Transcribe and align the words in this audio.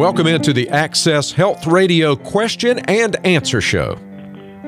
Welcome 0.00 0.26
into 0.26 0.54
the 0.54 0.70
Access 0.70 1.30
Health 1.30 1.66
Radio 1.66 2.16
question 2.16 2.78
and 2.88 3.16
answer 3.26 3.60
show. 3.60 3.98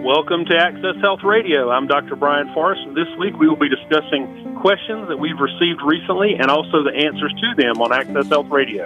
Welcome 0.05 0.45
to 0.45 0.55
Access 0.55 1.01
Health 1.01 1.21
Radio. 1.25 1.71
I'm 1.71 1.87
Dr. 1.87 2.17
Brian 2.17 2.53
Forrest, 2.53 2.83
and 2.85 2.95
this 2.95 3.09
week 3.19 3.39
we 3.39 3.49
will 3.49 3.57
be 3.57 3.71
discussing 3.71 4.59
questions 4.61 5.09
that 5.09 5.17
we've 5.17 5.41
received 5.41 5.81
recently 5.87 6.35
and 6.35 6.51
also 6.51 6.85
the 6.85 6.93
answers 6.93 7.33
to 7.41 7.55
them 7.57 7.81
on 7.81 7.95
Access 7.95 8.29
Health 8.29 8.51
Radio. 8.51 8.85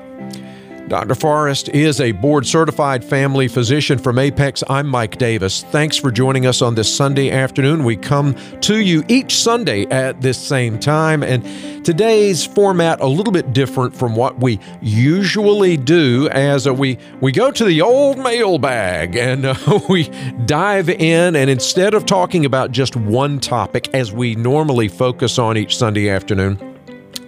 Dr. 0.89 1.16
Forrest 1.16 1.68
is 1.71 2.00
a 2.00 2.12
board 2.12 2.46
certified 2.46 3.02
family 3.02 3.48
physician 3.48 3.98
from 3.98 4.21
Apex. 4.21 4.62
I'm 4.69 4.87
Mike 4.87 5.19
Davis. 5.19 5.64
Thanks 5.64 5.96
for 5.96 6.12
joining 6.12 6.46
us 6.46 6.62
on 6.62 6.77
this 6.77 6.95
Sunday 6.95 7.32
afternoon. 7.32 7.82
We 7.82 7.96
come 7.96 8.37
to 8.61 8.79
you 8.79 9.02
each 9.09 9.34
Sunday 9.34 9.87
at 9.87 10.20
this 10.20 10.38
same 10.38 10.79
time, 10.79 11.25
and 11.25 11.45
today's 11.84 12.45
format 12.46 13.01
a 13.01 13.07
little 13.07 13.33
bit 13.33 13.52
different 13.52 13.96
from 13.96 14.14
what 14.14 14.38
we 14.38 14.61
usually 14.80 15.77
do 15.77 16.29
as 16.29 16.69
we 16.69 16.98
we 17.21 17.32
go 17.32 17.51
to 17.51 17.65
the 17.65 17.82
old 17.82 18.18
mailbag 18.18 19.16
and 19.16 19.45
uh, 19.45 19.80
we 19.88 20.05
dive 20.45 20.88
in 20.88 21.34
and 21.34 21.51
instead 21.51 21.95
of 21.95 22.07
talking 22.07 22.45
about 22.45 22.71
just 22.71 22.95
one 22.95 23.41
topic 23.41 23.93
as 23.93 24.12
we 24.12 24.37
normally 24.37 24.87
focus 24.87 25.37
on 25.37 25.57
each 25.57 25.77
Sunday 25.77 26.09
afternoon, 26.09 26.79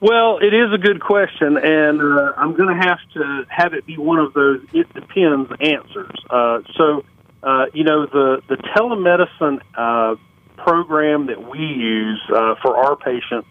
Well, 0.00 0.38
it 0.38 0.54
is 0.54 0.72
a 0.72 0.78
good 0.78 1.00
question, 1.00 1.58
and 1.58 2.00
uh, 2.00 2.32
I'm 2.36 2.54
going 2.54 2.68
to 2.68 2.88
have 2.88 2.98
to 3.14 3.44
have 3.48 3.74
it 3.74 3.84
be 3.84 3.96
one 3.98 4.18
of 4.20 4.32
those 4.32 4.60
"it 4.72 4.92
depends" 4.94 5.50
answers. 5.60 6.14
Uh, 6.30 6.60
so, 6.76 7.04
uh, 7.42 7.66
you 7.74 7.82
know, 7.82 8.06
the 8.06 8.40
the 8.48 8.56
telemedicine 8.56 9.60
uh, 9.76 10.14
program 10.56 11.26
that 11.26 11.50
we 11.50 11.58
use 11.58 12.22
uh, 12.32 12.54
for 12.62 12.76
our 12.76 12.96
patients 12.96 13.48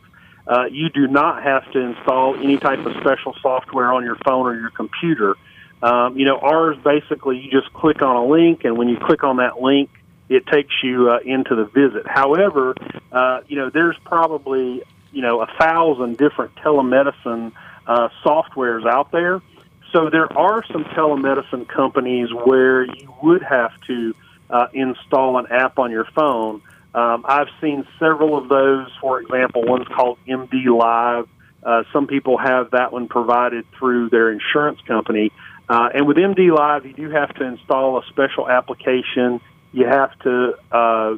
uh, 0.48 0.66
you 0.72 0.90
do 0.90 1.08
not 1.08 1.44
have 1.44 1.70
to 1.74 1.80
install 1.80 2.36
any 2.36 2.58
type 2.58 2.80
of 2.86 2.94
special 3.02 3.36
software 3.42 3.92
on 3.92 4.04
your 4.04 4.16
phone 4.26 4.46
or 4.46 4.60
your 4.60 4.70
computer. 4.70 5.36
Um, 5.82 6.18
you 6.18 6.26
know, 6.26 6.40
ours 6.40 6.78
basically 6.84 7.38
you 7.38 7.52
just 7.52 7.72
click 7.74 8.02
on 8.02 8.16
a 8.16 8.26
link, 8.26 8.64
and 8.64 8.78
when 8.78 8.88
you 8.88 8.98
click 8.98 9.24
on 9.24 9.38
that 9.38 9.62
link, 9.62 9.90
it 10.30 10.46
takes 10.48 10.74
you 10.84 11.10
uh, 11.10 11.20
into 11.24 11.56
the 11.56 11.66
visit. 11.66 12.08
However, 12.08 12.76
uh, 13.12 13.42
you 13.48 13.58
know, 13.58 13.70
there's 13.70 13.98
probably 14.04 14.84
you 15.12 15.22
know 15.22 15.42
a 15.42 15.48
thousand 15.60 16.18
different 16.18 16.56
telemedicine 16.56 17.52
uh, 17.86 18.10
softwares 18.26 18.86
out 18.86 19.12
there. 19.12 19.42
So 19.94 20.10
there 20.10 20.32
are 20.38 20.64
some 20.72 20.84
telemedicine 20.84 21.68
companies 21.68 22.30
where 22.34 22.84
you 22.84 23.14
would 23.24 23.42
have 23.44 23.72
to 23.88 24.16
uh, 24.50 24.68
install 24.74 25.38
an 25.38 25.48
app 25.50 25.80
on 25.80 25.92
your 25.92 26.06
phone. 26.16 26.62
Um, 26.94 27.26
I've 27.28 27.50
seen 27.62 27.88
several 28.00 28.38
of 28.38 28.50
those. 28.50 28.88
For 29.02 29.20
example, 29.22 29.64
one's 29.66 29.88
called 29.88 30.18
MD 30.28 30.66
Live. 30.66 31.28
Uh, 31.64 31.84
some 31.92 32.08
people 32.08 32.38
have 32.38 32.72
that 32.72 32.92
one 32.94 33.08
provided 33.08 33.66
through 33.78 34.10
their 34.10 34.32
insurance 34.32 34.80
company. 34.88 35.32
Uh, 35.70 35.90
and 35.94 36.08
with 36.08 36.18
MD 36.18 36.56
Live, 36.56 36.86
you 36.86 36.94
do 36.94 37.10
have 37.10 37.34
to 37.36 37.44
install 37.44 38.00
a 38.00 38.06
special 38.08 38.50
application. 38.50 39.42
You 39.74 39.86
have 39.86 40.18
to, 40.20 40.56
uh, 40.72 41.16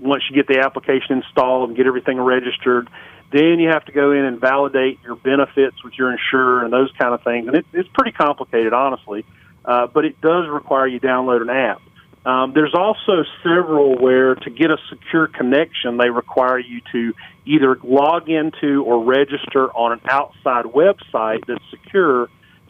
once 0.00 0.24
you 0.28 0.34
get 0.34 0.48
the 0.48 0.60
application 0.60 1.22
installed 1.22 1.68
and 1.68 1.76
get 1.76 1.86
everything 1.86 2.20
registered, 2.20 2.88
then 3.32 3.60
you 3.60 3.68
have 3.68 3.84
to 3.86 3.92
go 3.92 4.12
in 4.12 4.24
and 4.24 4.40
validate 4.40 4.98
your 5.04 5.16
benefits 5.16 5.82
with 5.84 5.94
your 5.96 6.12
insurer 6.12 6.64
and 6.64 6.72
those 6.72 6.90
kind 6.98 7.14
of 7.14 7.22
things. 7.22 7.46
And 7.46 7.56
it, 7.56 7.66
it's 7.72 7.88
pretty 7.94 8.12
complicated, 8.12 8.72
honestly, 8.72 9.24
uh, 9.64 9.86
but 9.86 10.04
it 10.04 10.20
does 10.20 10.48
require 10.48 10.86
you 10.86 11.00
download 11.00 11.40
an 11.40 11.48
app. 11.48 11.80
Um, 12.24 12.52
there's 12.54 12.74
also 12.74 13.24
several 13.42 13.96
where 13.96 14.36
to 14.36 14.50
get 14.50 14.70
a 14.70 14.76
secure 14.88 15.26
connection, 15.26 15.96
they 15.96 16.10
require 16.10 16.58
you 16.58 16.80
to 16.92 17.14
either 17.44 17.76
log 17.82 18.28
into 18.28 18.84
or 18.84 19.04
register 19.04 19.70
on 19.72 19.92
an 19.92 20.00
outside 20.08 20.66
website 20.66 21.44
that's 21.46 21.64
secure 21.70 22.28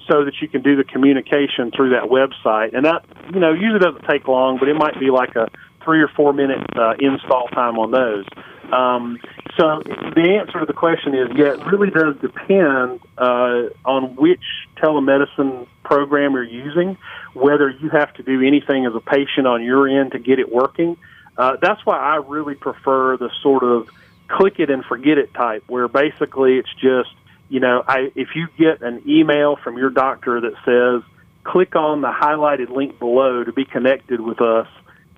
so 0.08 0.24
that 0.24 0.34
you 0.40 0.48
can 0.48 0.62
do 0.62 0.76
the 0.76 0.84
communication 0.84 1.70
through 1.70 1.90
that 1.90 2.04
website. 2.04 2.74
And 2.74 2.86
that, 2.86 3.04
you 3.32 3.40
know, 3.40 3.52
usually 3.52 3.78
doesn't 3.78 4.06
take 4.08 4.26
long, 4.26 4.58
but 4.58 4.68
it 4.68 4.74
might 4.74 4.98
be 4.98 5.10
like 5.10 5.36
a 5.36 5.48
three 5.84 6.00
or 6.00 6.08
four 6.08 6.32
minute 6.32 6.64
uh, 6.76 6.94
install 6.98 7.48
time 7.48 7.78
on 7.78 7.90
those. 7.90 8.24
Um, 8.72 9.18
so 9.58 9.82
the 9.84 10.38
answer 10.40 10.60
to 10.60 10.66
the 10.66 10.72
question 10.72 11.14
is, 11.14 11.28
yeah, 11.36 11.52
it 11.52 11.66
really 11.66 11.90
does 11.90 12.16
depend 12.20 13.00
uh, 13.18 13.68
on 13.84 14.16
which 14.16 14.42
telemedicine 14.76 15.66
program 15.84 16.32
you're 16.32 16.42
using, 16.44 16.96
whether 17.34 17.68
you 17.68 17.90
have 17.90 18.14
to 18.14 18.22
do 18.22 18.40
anything 18.40 18.86
as 18.86 18.94
a 18.94 19.00
patient 19.00 19.46
on 19.46 19.62
your 19.62 19.88
end 19.88 20.12
to 20.12 20.18
get 20.18 20.38
it 20.38 20.50
working. 20.50 20.96
Uh, 21.36 21.56
that's 21.60 21.84
why 21.84 21.98
I 21.98 22.16
really 22.16 22.54
prefer 22.54 23.16
the 23.16 23.30
sort 23.42 23.62
of 23.62 23.88
click 24.28 24.58
it 24.58 24.70
and 24.70 24.84
forget 24.84 25.18
it 25.18 25.34
type, 25.34 25.64
where 25.66 25.88
basically 25.88 26.56
it's 26.56 26.72
just, 26.74 27.10
you 27.50 27.60
know, 27.60 27.82
I, 27.86 28.10
if 28.14 28.28
you 28.34 28.48
get 28.58 28.80
an 28.82 29.02
email 29.06 29.56
from 29.56 29.76
your 29.76 29.90
doctor 29.90 30.40
that 30.40 30.54
says, 30.64 31.02
click 31.44 31.76
on 31.76 32.00
the 32.00 32.10
highlighted 32.10 32.70
link 32.70 32.98
below 32.98 33.44
to 33.44 33.52
be 33.52 33.64
connected 33.64 34.20
with 34.20 34.40
us, 34.40 34.68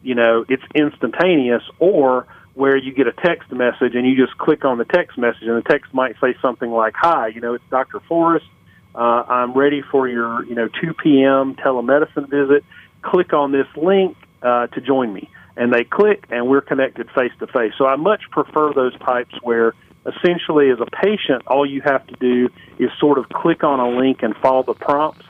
you 0.05 0.15
know, 0.15 0.45
it's 0.49 0.63
instantaneous, 0.75 1.63
or 1.79 2.27
where 2.55 2.77
you 2.77 2.93
get 2.93 3.09
a 3.09 3.13
text 3.13 3.51
message 3.51 3.95
and 3.95 4.07
you 4.07 4.17
just 4.17 4.39
click 4.39 4.65
on 4.65 4.79
the 4.79 4.85
text 4.85 5.19
message 5.19 5.43
and 5.43 5.57
the 5.57 5.69
text 5.69 5.93
might 5.93 6.15
say 6.21 6.37
something 6.41 6.71
like, 6.71 6.95
"Hi, 6.97 7.29
you 7.29 7.41
know, 7.41 7.55
it's 7.55 7.65
Dr. 7.71 8.01
Forrest. 8.01 8.47
Uh, 8.95 9.25
I'm 9.27 9.55
ready 9.55 9.83
for 9.83 10.07
your, 10.07 10.45
you 10.45 10.55
know, 10.55 10.69
2 10.69 10.95
p.m. 10.95 11.57
telemedicine 11.57 12.29
visit. 12.29 12.65
Click 13.03 13.33
on 13.33 13.51
this 13.51 13.67
link 13.77 14.17
uh, 14.43 14.69
to 14.69 14.81
join 14.81 15.13
me." 15.13 15.29
And 15.57 15.73
they 15.73 15.85
click, 15.85 16.25
and 16.31 16.49
we're 16.49 16.61
connected 16.61 17.09
face 17.11 17.33
to 17.39 17.47
face. 17.47 17.73
So 17.79 17.87
I 17.87 17.97
much 17.97 18.23
prefer 18.31 18.73
those 18.73 18.97
types 18.99 19.35
where 19.43 19.73
essentially, 20.05 20.71
as 20.71 20.79
a 20.81 20.87
patient, 20.87 21.47
all 21.47 21.65
you 21.65 21.81
have 21.83 22.07
to 22.09 22.15
do 22.21 22.49
is 22.79 22.91
sort 22.99 23.19
of 23.19 23.29
click 23.31 23.65
on 23.65 23.81
a 23.81 23.89
link 23.89 24.23
and 24.23 24.37
follow 24.37 24.63
the 24.63 24.75
prompts 24.75 25.25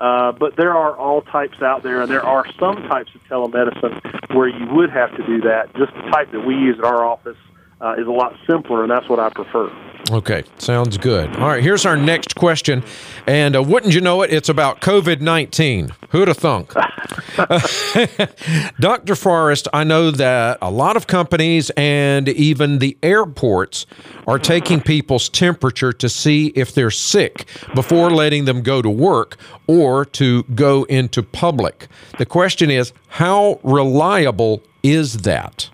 uh, 0.00 0.32
but 0.32 0.56
there 0.56 0.74
are 0.74 0.96
all 0.96 1.20
types 1.20 1.60
out 1.62 1.82
there, 1.82 2.00
and 2.00 2.10
there 2.10 2.24
are 2.24 2.46
some 2.58 2.76
types 2.88 3.10
of 3.14 3.20
telemedicine 3.30 4.34
where 4.34 4.48
you 4.48 4.66
would 4.74 4.90
have 4.90 5.10
to 5.16 5.26
do 5.26 5.42
that. 5.42 5.74
Just 5.76 5.92
the 5.92 6.10
type 6.10 6.32
that 6.32 6.46
we 6.46 6.54
use 6.54 6.78
at 6.78 6.84
our 6.84 7.04
office 7.04 7.36
uh, 7.80 7.94
is 7.98 8.06
a 8.06 8.10
lot 8.10 8.34
simpler, 8.48 8.82
and 8.82 8.90
that's 8.90 9.08
what 9.08 9.18
I 9.18 9.28
prefer. 9.28 9.68
Okay, 10.10 10.42
sounds 10.58 10.98
good. 10.98 11.34
All 11.36 11.48
right, 11.48 11.62
here's 11.62 11.86
our 11.86 11.96
next 11.96 12.34
question. 12.34 12.82
And 13.26 13.54
uh, 13.54 13.62
wouldn't 13.62 13.94
you 13.94 14.00
know 14.00 14.22
it, 14.22 14.32
it's 14.32 14.48
about 14.48 14.80
COVID 14.80 15.20
19. 15.20 15.92
Who'd 16.10 16.28
have 16.28 16.36
thunk? 16.36 16.72
Dr. 18.80 19.14
Forrest, 19.14 19.68
I 19.72 19.84
know 19.84 20.10
that 20.10 20.58
a 20.60 20.70
lot 20.70 20.96
of 20.96 21.06
companies 21.06 21.70
and 21.76 22.28
even 22.28 22.80
the 22.80 22.98
airports 23.02 23.86
are 24.26 24.38
taking 24.38 24.80
people's 24.80 25.28
temperature 25.28 25.92
to 25.92 26.08
see 26.08 26.48
if 26.56 26.74
they're 26.74 26.90
sick 26.90 27.46
before 27.74 28.10
letting 28.10 28.46
them 28.46 28.62
go 28.62 28.82
to 28.82 28.90
work 28.90 29.36
or 29.68 30.04
to 30.04 30.42
go 30.54 30.84
into 30.84 31.22
public. 31.22 31.86
The 32.18 32.26
question 32.26 32.70
is, 32.70 32.92
how 33.08 33.60
reliable 33.62 34.62
is 34.82 35.18
that? 35.18 35.70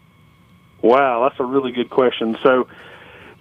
Wow, 0.83 1.27
that's 1.27 1.41
a 1.41 1.45
really 1.45 1.73
good 1.73 1.91
question. 1.91 2.37
So, 2.43 2.69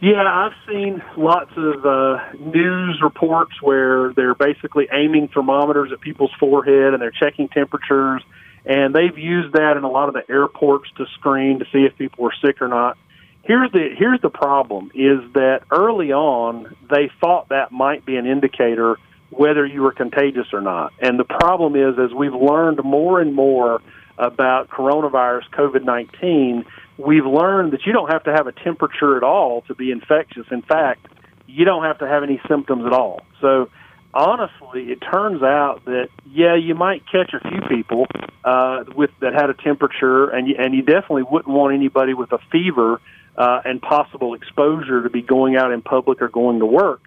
yeah, 0.06 0.22
I've 0.22 0.54
seen 0.70 1.02
lots 1.18 1.50
of 1.58 1.84
uh, 1.84 2.18
news 2.38 3.02
reports 3.02 3.54
where 3.60 4.14
they're 4.14 4.36
basically 4.36 4.88
aiming 4.94 5.30
thermometers 5.30 5.92
at 5.92 6.00
people's 6.00 6.30
forehead 6.40 6.94
and 6.94 7.02
they're 7.02 7.10
checking 7.10 7.50
temperatures, 7.50 8.22
and 8.68 8.94
they've 8.94 9.18
used 9.18 9.54
that 9.54 9.78
in 9.78 9.84
a 9.84 9.90
lot 9.90 10.08
of 10.08 10.14
the 10.14 10.22
airports 10.32 10.92
to 10.98 11.08
screen 11.16 11.58
to 11.58 11.66
see 11.74 11.88
if 11.90 11.98
people 11.98 12.24
are 12.28 12.34
sick 12.46 12.62
or 12.62 12.68
not. 12.68 13.00
Here's 13.46 13.72
the 13.72 13.96
here's 13.98 14.22
the 14.22 14.30
problem: 14.30 14.92
is 14.94 15.22
that 15.34 15.62
early 15.72 16.12
on 16.12 16.76
they 16.88 17.10
thought 17.20 17.50
that 17.50 17.72
might 17.72 18.06
be 18.06 18.16
an 18.16 18.28
indicator 18.28 18.98
whether 19.32 19.66
you 19.66 19.82
were 19.82 19.92
contagious 19.92 20.54
or 20.54 20.62
not, 20.62 20.94
and 21.02 21.20
the 21.20 21.24
problem 21.24 21.76
is 21.76 21.98
as 21.98 22.14
we've 22.14 22.36
learned 22.36 22.84
more 22.84 23.22
and 23.22 23.34
more 23.34 23.82
about 24.18 24.70
coronavirus, 24.70 25.50
COVID 25.52 25.84
nineteen 25.84 26.66
we've 26.98 27.26
learned 27.26 27.74
that 27.74 27.86
you 27.86 27.92
don't 27.92 28.12
have 28.12 28.24
to 28.24 28.32
have 28.32 28.48
a 28.48 28.52
temperature 28.52 29.18
at 29.18 29.24
all 29.24 29.62
to 29.64 29.76
be 29.76 29.92
infectious. 29.92 30.46
In 30.50 30.62
fact, 30.62 31.08
you 31.46 31.66
don't 31.66 31.84
have 31.84 32.00
to 32.00 32.08
have 32.08 32.24
any 32.24 32.40
symptoms 32.48 32.86
at 32.86 32.94
all. 32.94 33.22
So 33.42 33.70
honestly, 34.14 34.92
it 34.92 35.00
turns 35.00 35.44
out 35.44 35.84
that 35.86 36.08
yeah, 36.32 36.56
you 36.56 36.74
might 36.74 37.04
catch 37.12 37.34
a 37.34 37.50
few 37.50 37.62
people 37.68 38.08
uh, 38.44 38.86
with 38.96 39.12
that 39.20 39.34
had 39.34 39.50
a 39.50 39.54
temperature, 39.54 40.30
and 40.30 40.48
you, 40.48 40.56
and 40.58 40.74
you 40.74 40.82
definitely 40.82 41.24
wouldn't 41.24 41.54
want 41.54 41.76
anybody 41.76 42.14
with 42.14 42.32
a 42.32 42.40
fever 42.52 43.02
uh, 43.38 43.62
and 43.66 43.82
possible 43.82 44.34
exposure 44.34 45.04
to 45.04 45.10
be 45.10 45.22
going 45.22 45.58
out 45.58 45.72
in 45.72 45.82
public 45.82 46.22
or 46.22 46.30
going 46.30 46.60
to 46.60 46.66
work. 46.66 47.02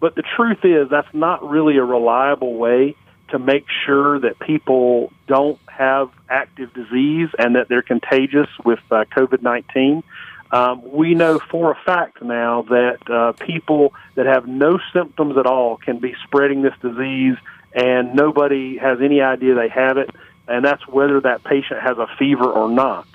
But 0.00 0.14
the 0.14 0.22
truth 0.36 0.64
is, 0.64 0.88
that's 0.90 1.12
not 1.12 1.48
really 1.48 1.76
a 1.76 1.84
reliable 1.84 2.54
way 2.54 2.96
to 3.32 3.38
make 3.38 3.66
sure 3.84 4.20
that 4.20 4.38
people 4.38 5.12
don't 5.26 5.58
have 5.66 6.10
active 6.28 6.72
disease 6.72 7.28
and 7.38 7.56
that 7.56 7.68
they're 7.68 7.82
contagious 7.82 8.48
with 8.64 8.78
uh, 8.90 9.04
COVID 9.16 9.42
19. 9.42 10.02
Um, 10.50 10.82
we 10.92 11.14
know 11.14 11.40
for 11.50 11.72
a 11.72 11.74
fact 11.74 12.22
now 12.22 12.62
that 12.62 12.98
uh, 13.10 13.32
people 13.44 13.94
that 14.14 14.26
have 14.26 14.46
no 14.46 14.78
symptoms 14.92 15.38
at 15.38 15.46
all 15.46 15.78
can 15.78 15.98
be 15.98 16.14
spreading 16.24 16.60
this 16.60 16.74
disease, 16.82 17.36
and 17.74 18.14
nobody 18.14 18.76
has 18.76 18.98
any 19.00 19.22
idea 19.22 19.54
they 19.54 19.70
have 19.70 19.96
it, 19.96 20.10
and 20.46 20.62
that's 20.62 20.86
whether 20.86 21.22
that 21.22 21.42
patient 21.42 21.80
has 21.80 21.96
a 21.96 22.06
fever 22.18 22.44
or 22.44 22.70
not. 22.70 23.08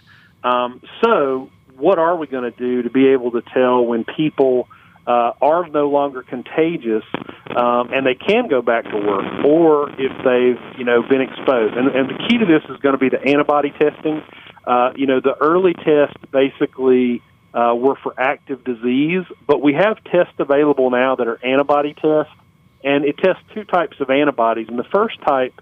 Um, 0.43 0.81
so, 1.03 1.51
what 1.75 1.99
are 1.99 2.15
we 2.15 2.25
going 2.25 2.51
to 2.51 2.57
do 2.57 2.81
to 2.81 2.89
be 2.89 3.09
able 3.09 3.31
to 3.31 3.43
tell 3.53 3.85
when 3.85 4.03
people 4.03 4.67
uh, 5.05 5.33
are 5.39 5.67
no 5.67 5.89
longer 5.89 6.23
contagious 6.23 7.03
um, 7.57 7.91
and 7.91 8.05
they 8.05 8.13
can 8.13 8.47
go 8.47 8.61
back 8.61 8.83
to 8.83 8.97
work, 8.97 9.45
or 9.45 9.89
if 9.99 10.11
they've 10.23 10.77
you 10.77 10.85
know 10.85 11.01
been 11.01 11.21
exposed? 11.21 11.75
And, 11.75 11.87
and 11.87 12.09
the 12.09 12.27
key 12.27 12.37
to 12.37 12.45
this 12.45 12.63
is 12.69 12.77
going 12.81 12.93
to 12.93 12.99
be 12.99 13.09
the 13.09 13.21
antibody 13.21 13.71
testing. 13.71 14.21
Uh, 14.65 14.91
you 14.95 15.07
know, 15.07 15.19
the 15.19 15.35
early 15.41 15.73
tests 15.73 16.17
basically 16.31 17.21
uh, 17.53 17.73
were 17.75 17.95
for 17.95 18.13
active 18.19 18.63
disease, 18.63 19.23
but 19.47 19.61
we 19.61 19.73
have 19.73 20.03
tests 20.03 20.35
available 20.37 20.91
now 20.91 21.15
that 21.15 21.27
are 21.27 21.43
antibody 21.43 21.93
tests, 21.93 22.33
and 22.83 23.05
it 23.05 23.17
tests 23.17 23.41
two 23.55 23.63
types 23.63 23.99
of 23.99 24.11
antibodies. 24.11 24.67
And 24.67 24.77
the 24.77 24.83
first 24.91 25.19
type 25.21 25.59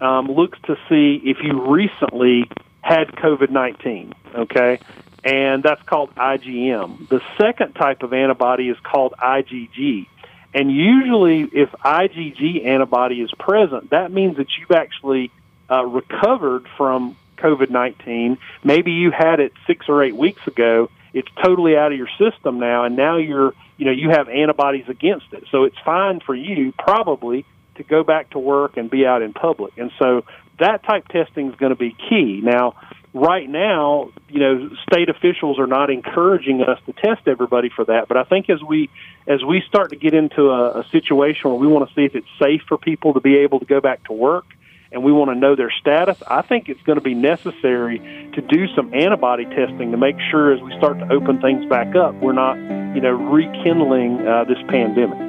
um, 0.00 0.26
looks 0.26 0.58
to 0.66 0.76
see 0.88 1.20
if 1.24 1.38
you 1.42 1.72
recently 1.72 2.50
had 2.80 3.08
COVID 3.12 3.50
19, 3.50 4.12
okay? 4.34 4.80
And 5.22 5.62
that's 5.62 5.82
called 5.82 6.14
IgM. 6.14 7.08
The 7.08 7.20
second 7.38 7.74
type 7.74 8.02
of 8.02 8.12
antibody 8.12 8.68
is 8.68 8.76
called 8.82 9.14
IgG. 9.20 10.06
And 10.54 10.70
usually, 10.70 11.42
if 11.42 11.70
IgG 11.72 12.64
antibody 12.64 13.20
is 13.20 13.30
present, 13.38 13.90
that 13.90 14.10
means 14.10 14.36
that 14.38 14.48
you've 14.58 14.70
actually 14.70 15.30
uh, 15.70 15.84
recovered 15.84 16.66
from 16.76 17.16
COVID 17.36 17.70
19. 17.70 18.38
Maybe 18.64 18.92
you 18.92 19.10
had 19.10 19.40
it 19.40 19.52
six 19.66 19.88
or 19.88 20.02
eight 20.02 20.16
weeks 20.16 20.46
ago. 20.46 20.90
It's 21.12 21.28
totally 21.42 21.76
out 21.76 21.92
of 21.92 21.98
your 21.98 22.08
system 22.18 22.58
now, 22.58 22.84
and 22.84 22.96
now 22.96 23.16
you're, 23.16 23.54
you 23.76 23.86
know, 23.86 23.92
you 23.92 24.10
have 24.10 24.28
antibodies 24.28 24.88
against 24.88 25.32
it. 25.32 25.44
So 25.50 25.64
it's 25.64 25.78
fine 25.84 26.20
for 26.20 26.34
you, 26.34 26.72
probably, 26.72 27.44
to 27.76 27.82
go 27.82 28.04
back 28.04 28.30
to 28.30 28.38
work 28.38 28.76
and 28.76 28.90
be 28.90 29.06
out 29.06 29.22
in 29.22 29.32
public. 29.32 29.78
And 29.78 29.90
so 29.98 30.24
that 30.58 30.82
type 30.84 31.08
testing 31.08 31.50
is 31.50 31.56
going 31.56 31.70
to 31.70 31.76
be 31.76 31.94
key. 32.08 32.40
Now, 32.42 32.74
right 33.16 33.48
now, 33.48 34.10
you 34.28 34.40
know, 34.40 34.70
state 34.90 35.08
officials 35.08 35.58
are 35.58 35.66
not 35.66 35.90
encouraging 35.90 36.62
us 36.62 36.78
to 36.86 36.92
test 36.92 37.26
everybody 37.26 37.70
for 37.74 37.84
that. 37.86 38.08
But 38.08 38.16
I 38.16 38.24
think 38.24 38.50
as 38.50 38.62
we 38.62 38.90
as 39.26 39.42
we 39.42 39.62
start 39.66 39.90
to 39.90 39.96
get 39.96 40.14
into 40.14 40.50
a, 40.50 40.80
a 40.80 40.88
situation 40.90 41.50
where 41.50 41.58
we 41.58 41.66
want 41.66 41.88
to 41.88 41.94
see 41.94 42.04
if 42.04 42.14
it's 42.14 42.28
safe 42.38 42.62
for 42.68 42.78
people 42.78 43.14
to 43.14 43.20
be 43.20 43.38
able 43.38 43.58
to 43.60 43.64
go 43.64 43.80
back 43.80 44.04
to 44.04 44.12
work, 44.12 44.44
and 44.92 45.02
we 45.02 45.12
want 45.12 45.30
to 45.30 45.34
know 45.34 45.56
their 45.56 45.72
status, 45.80 46.22
I 46.26 46.42
think 46.42 46.68
it's 46.68 46.82
going 46.82 46.98
to 46.98 47.04
be 47.04 47.14
necessary 47.14 47.98
to 48.34 48.40
do 48.40 48.66
some 48.74 48.94
antibody 48.94 49.44
testing 49.46 49.90
to 49.90 49.96
make 49.96 50.16
sure 50.30 50.52
as 50.52 50.60
we 50.60 50.76
start 50.78 50.98
to 50.98 51.12
open 51.12 51.40
things 51.40 51.66
back 51.66 51.96
up, 51.96 52.14
we're 52.16 52.32
not, 52.32 52.56
you 52.94 53.00
know, 53.00 53.12
rekindling 53.12 54.26
uh, 54.26 54.44
this 54.44 54.58
pandemic. 54.68 55.25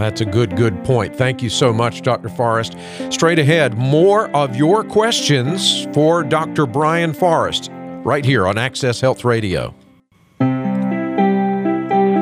That's 0.00 0.22
a 0.22 0.24
good, 0.24 0.56
good 0.56 0.82
point. 0.82 1.14
Thank 1.14 1.42
you 1.42 1.50
so 1.50 1.74
much, 1.74 2.00
Dr. 2.00 2.30
Forrest. 2.30 2.74
Straight 3.10 3.38
ahead, 3.38 3.76
more 3.76 4.34
of 4.34 4.56
your 4.56 4.82
questions 4.82 5.86
for 5.92 6.24
Dr. 6.24 6.64
Brian 6.64 7.12
Forrest 7.12 7.70
right 8.02 8.24
here 8.24 8.46
on 8.46 8.56
Access 8.56 9.02
Health 9.02 9.26
Radio. 9.26 9.74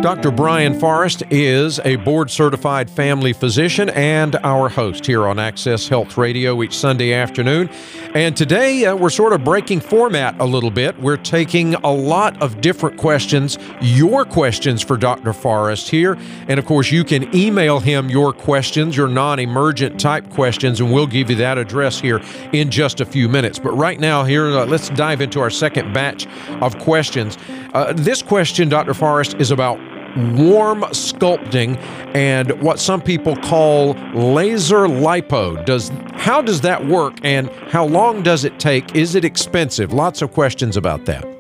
Dr. 0.01 0.31
Brian 0.31 0.79
Forrest 0.79 1.25
is 1.29 1.81
a 1.81 1.97
board 1.97 2.31
certified 2.31 2.89
family 2.89 3.33
physician 3.33 3.89
and 3.91 4.37
our 4.37 4.69
host 4.69 5.05
here 5.05 5.27
on 5.27 5.41
Access 5.41 5.89
Health 5.89 6.17
Radio 6.17 6.63
each 6.63 6.79
Sunday 6.79 7.13
afternoon. 7.13 7.69
And 8.15 8.37
today 8.37 8.85
uh, 8.85 8.95
we're 8.95 9.11
sort 9.11 9.33
of 9.33 9.43
breaking 9.43 9.81
format 9.81 10.39
a 10.39 10.45
little 10.45 10.71
bit. 10.71 10.97
We're 11.01 11.17
taking 11.17 11.75
a 11.75 11.93
lot 11.93 12.41
of 12.41 12.61
different 12.61 12.97
questions, 12.97 13.59
your 13.81 14.25
questions 14.25 14.83
for 14.83 14.97
Dr. 14.97 15.33
Forrest 15.33 15.91
here. 15.91 16.17
And 16.47 16.61
of 16.61 16.65
course, 16.65 16.93
you 16.93 17.03
can 17.03 17.35
email 17.35 17.81
him 17.81 18.09
your 18.09 18.33
questions, 18.33 18.97
your 18.97 19.09
non 19.09 19.41
emergent 19.41 19.99
type 19.99 20.31
questions, 20.31 20.81
and 20.81 20.93
we'll 20.93 21.09
give 21.09 21.29
you 21.29 21.37
that 21.37 21.59
address 21.59 21.99
here 21.99 22.23
in 22.53 22.71
just 22.71 23.01
a 23.01 23.05
few 23.05 23.29
minutes. 23.29 23.59
But 23.59 23.73
right 23.73 23.99
now, 23.99 24.23
here, 24.23 24.47
uh, 24.47 24.65
let's 24.65 24.91
dive 24.91 25.21
into 25.21 25.41
our 25.41 25.51
second 25.51 25.93
batch 25.93 26.29
of 26.63 26.79
questions. 26.79 27.37
Uh, 27.75 27.93
this 27.95 28.23
question, 28.23 28.69
Dr. 28.69 28.95
Forrest, 28.95 29.35
is 29.35 29.51
about 29.51 29.79
warm 30.17 30.83
sculpting 30.93 31.77
and 32.15 32.61
what 32.63 32.79
some 32.79 33.01
people 33.01 33.37
call 33.37 33.93
laser 34.15 34.87
lipo. 34.87 35.65
Does 35.65 35.91
how 36.15 36.43
does 36.43 36.61
that 36.63 36.87
work 36.87 37.15
and 37.23 37.49
how 37.71 37.87
long 37.87 38.23
does 38.23 38.45
it 38.45 38.59
take? 38.59 38.95
Is 38.95 39.15
it 39.15 39.25
expensive? 39.25 39.93
Lots 39.93 40.23
of 40.23 40.33
questions 40.33 40.77
about 40.77 41.07
that. 41.07 41.39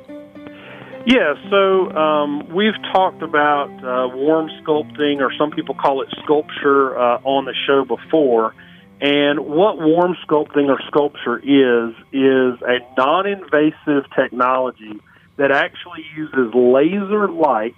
Yeah, 1.07 1.35
so 1.49 1.91
um, 1.97 2.55
we've 2.55 2.77
talked 2.93 3.23
about 3.23 3.71
uh, 3.83 4.15
warm 4.15 4.51
sculpting, 4.61 5.21
or 5.21 5.33
some 5.39 5.51
people 5.51 5.75
call 5.75 6.03
it 6.03 6.09
SculpSure, 6.11 6.97
uh, 6.97 7.21
on 7.25 7.47
the 7.47 7.55
show 7.67 7.87
before. 7.87 8.55
And 9.01 9.41
what 9.41 9.79
warm 9.79 10.17
sculpting 10.27 10.69
or 10.69 10.79
SculpSure 10.93 11.39
is, 11.39 11.97
is 12.13 12.61
a 12.61 12.79
non 12.99 13.27
invasive 13.27 14.05
technology 14.15 15.01
that 15.37 15.51
actually 15.51 16.05
uses 16.15 16.53
laser 16.53 17.29
light 17.29 17.77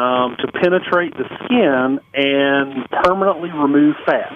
um, 0.00 0.36
to 0.38 0.50
penetrate 0.52 1.12
the 1.14 1.28
skin 1.44 2.00
and 2.14 2.88
permanently 3.04 3.50
remove 3.50 3.96
fat. 4.06 4.32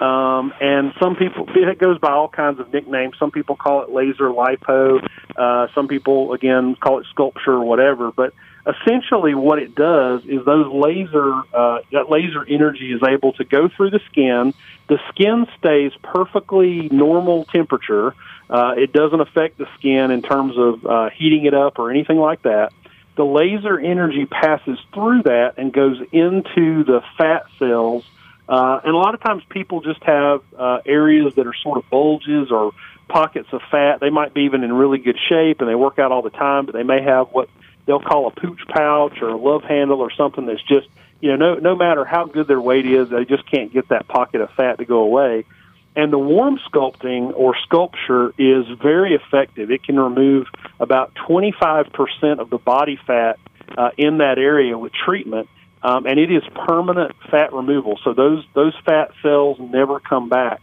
Um, 0.00 0.52
and 0.60 0.92
some 1.00 1.16
people, 1.16 1.46
it 1.54 1.78
goes 1.78 1.98
by 1.98 2.12
all 2.12 2.28
kinds 2.28 2.60
of 2.60 2.72
nicknames. 2.72 3.14
Some 3.18 3.32
people 3.32 3.56
call 3.56 3.82
it 3.82 3.90
laser 3.90 4.30
lipo. 4.30 5.04
Uh, 5.36 5.66
some 5.74 5.88
people, 5.88 6.32
again, 6.34 6.76
call 6.76 7.00
it 7.00 7.06
SculpSure 7.16 7.48
or 7.48 7.64
whatever. 7.64 8.12
But 8.12 8.32
essentially, 8.64 9.34
what 9.34 9.58
it 9.58 9.74
does 9.74 10.24
is 10.24 10.44
those 10.44 10.72
laser, 10.72 11.32
uh, 11.52 11.78
that 11.90 12.08
laser 12.08 12.44
energy 12.48 12.92
is 12.92 13.00
able 13.02 13.32
to 13.34 13.44
go 13.44 13.68
through 13.68 13.90
the 13.90 14.00
skin. 14.10 14.54
The 14.88 14.98
skin 15.08 15.46
stays 15.58 15.92
perfectly 16.02 16.88
normal 16.92 17.44
temperature. 17.46 18.14
Uh, 18.48 18.74
it 18.76 18.92
doesn't 18.92 19.20
affect 19.20 19.58
the 19.58 19.66
skin 19.78 20.12
in 20.12 20.22
terms 20.22 20.54
of 20.56 20.86
uh, 20.86 21.10
heating 21.10 21.46
it 21.46 21.54
up 21.54 21.78
or 21.80 21.90
anything 21.90 22.18
like 22.18 22.42
that 22.42 22.72
the 23.16 23.24
laser 23.24 23.78
energy 23.78 24.26
passes 24.26 24.78
through 24.94 25.22
that 25.24 25.54
and 25.58 25.72
goes 25.72 26.00
into 26.12 26.84
the 26.84 27.02
fat 27.18 27.44
cells. 27.58 28.04
Uh, 28.48 28.80
and 28.84 28.94
a 28.94 28.96
lot 28.96 29.14
of 29.14 29.20
times 29.20 29.42
people 29.48 29.80
just 29.80 30.02
have 30.02 30.42
uh, 30.58 30.80
areas 30.84 31.34
that 31.34 31.46
are 31.46 31.54
sort 31.62 31.78
of 31.78 31.88
bulges 31.90 32.50
or 32.50 32.72
pockets 33.08 33.48
of 33.52 33.60
fat. 33.70 34.00
They 34.00 34.10
might 34.10 34.34
be 34.34 34.42
even 34.42 34.64
in 34.64 34.72
really 34.72 34.98
good 34.98 35.18
shape 35.28 35.60
and 35.60 35.68
they 35.68 35.74
work 35.74 35.98
out 35.98 36.12
all 36.12 36.22
the 36.22 36.30
time, 36.30 36.66
but 36.66 36.74
they 36.74 36.82
may 36.82 37.02
have 37.02 37.28
what 37.28 37.48
they'll 37.86 38.00
call 38.00 38.26
a 38.26 38.30
pooch 38.30 38.60
pouch 38.68 39.20
or 39.20 39.28
a 39.28 39.36
love 39.36 39.64
handle 39.64 40.00
or 40.00 40.10
something 40.10 40.46
that's 40.46 40.62
just, 40.62 40.88
you 41.20 41.30
know, 41.30 41.36
no, 41.36 41.54
no 41.56 41.76
matter 41.76 42.04
how 42.04 42.24
good 42.24 42.48
their 42.48 42.60
weight 42.60 42.86
is, 42.86 43.10
they 43.10 43.24
just 43.24 43.48
can't 43.50 43.72
get 43.72 43.88
that 43.88 44.08
pocket 44.08 44.40
of 44.40 44.50
fat 44.50 44.78
to 44.78 44.84
go 44.84 45.02
away. 45.02 45.44
And 45.94 46.12
the 46.12 46.18
warm 46.18 46.58
sculpting 46.70 47.32
or 47.36 47.54
SculpSure 47.68 48.32
is 48.38 48.66
very 48.80 49.14
effective. 49.14 49.70
It 49.70 49.82
can 49.82 49.98
remove 49.98 50.46
about 50.80 51.12
25% 51.28 52.38
of 52.38 52.48
the 52.48 52.58
body 52.58 52.98
fat 53.06 53.38
uh, 53.76 53.90
in 53.98 54.18
that 54.18 54.38
area 54.38 54.78
with 54.78 54.92
treatment, 54.92 55.48
um, 55.82 56.06
and 56.06 56.18
it 56.18 56.30
is 56.30 56.42
permanent 56.66 57.14
fat 57.30 57.52
removal. 57.52 57.98
So 58.04 58.14
those 58.14 58.44
those 58.54 58.74
fat 58.86 59.10
cells 59.22 59.58
never 59.60 60.00
come 60.00 60.28
back 60.28 60.60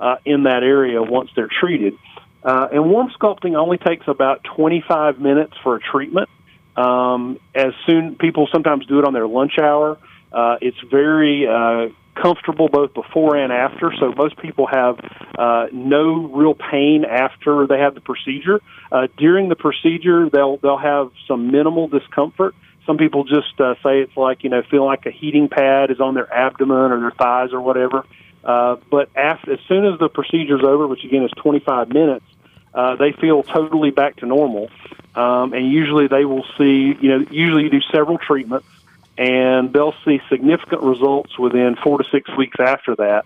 uh, 0.00 0.16
in 0.24 0.44
that 0.44 0.62
area 0.62 1.02
once 1.02 1.30
they're 1.36 1.48
treated. 1.60 1.94
Uh, 2.42 2.68
and 2.72 2.90
warm 2.90 3.08
sculpting 3.10 3.56
only 3.56 3.78
takes 3.78 4.08
about 4.08 4.42
25 4.56 5.20
minutes 5.20 5.54
for 5.62 5.76
a 5.76 5.80
treatment. 5.80 6.28
Um, 6.76 7.38
as 7.54 7.72
soon 7.86 8.16
people 8.16 8.48
sometimes 8.50 8.86
do 8.86 8.98
it 8.98 9.04
on 9.04 9.12
their 9.12 9.28
lunch 9.28 9.58
hour. 9.60 9.98
Uh, 10.32 10.56
it's 10.60 10.78
very 10.90 11.46
uh, 11.46 11.92
comfortable 12.14 12.68
both 12.68 12.94
before 12.94 13.36
and 13.36 13.52
after. 13.52 13.92
So 13.98 14.12
most 14.12 14.36
people 14.38 14.66
have 14.66 14.98
uh, 15.38 15.66
no 15.72 16.26
real 16.28 16.54
pain 16.54 17.04
after 17.04 17.66
they 17.66 17.78
have 17.78 17.94
the 17.94 18.00
procedure. 18.00 18.60
Uh, 18.90 19.08
during 19.16 19.48
the 19.48 19.56
procedure, 19.56 20.28
they'll 20.28 20.56
they'll 20.58 20.76
have 20.76 21.10
some 21.26 21.50
minimal 21.50 21.88
discomfort. 21.88 22.54
Some 22.86 22.98
people 22.98 23.24
just 23.24 23.58
uh, 23.60 23.74
say 23.82 24.00
it's 24.00 24.16
like 24.16 24.44
you 24.44 24.50
know 24.50 24.62
feel 24.62 24.84
like 24.84 25.06
a 25.06 25.10
heating 25.10 25.48
pad 25.48 25.90
is 25.90 26.00
on 26.00 26.14
their 26.14 26.32
abdomen 26.32 26.92
or 26.92 27.00
their 27.00 27.10
thighs 27.12 27.52
or 27.52 27.60
whatever. 27.60 28.04
Uh, 28.44 28.76
but 28.90 29.08
after, 29.16 29.52
as 29.52 29.60
soon 29.68 29.86
as 29.86 29.98
the 30.00 30.08
procedure's 30.08 30.64
over, 30.64 30.86
which 30.86 31.04
again 31.04 31.22
is 31.22 31.30
25 31.36 31.90
minutes, 31.90 32.24
uh, 32.74 32.96
they 32.96 33.12
feel 33.12 33.42
totally 33.42 33.90
back 33.90 34.16
to 34.16 34.26
normal. 34.26 34.68
Um, 35.14 35.52
and 35.52 35.70
usually 35.70 36.08
they 36.08 36.24
will 36.24 36.44
see, 36.58 36.96
you 37.00 37.08
know, 37.08 37.26
usually 37.30 37.64
you 37.64 37.70
do 37.70 37.80
several 37.92 38.18
treatments 38.18 38.66
and 39.18 39.72
they'll 39.72 39.94
see 40.04 40.20
significant 40.30 40.82
results 40.82 41.38
within 41.38 41.76
four 41.82 41.98
to 41.98 42.04
six 42.10 42.30
weeks 42.36 42.56
after 42.60 42.96
that. 42.96 43.24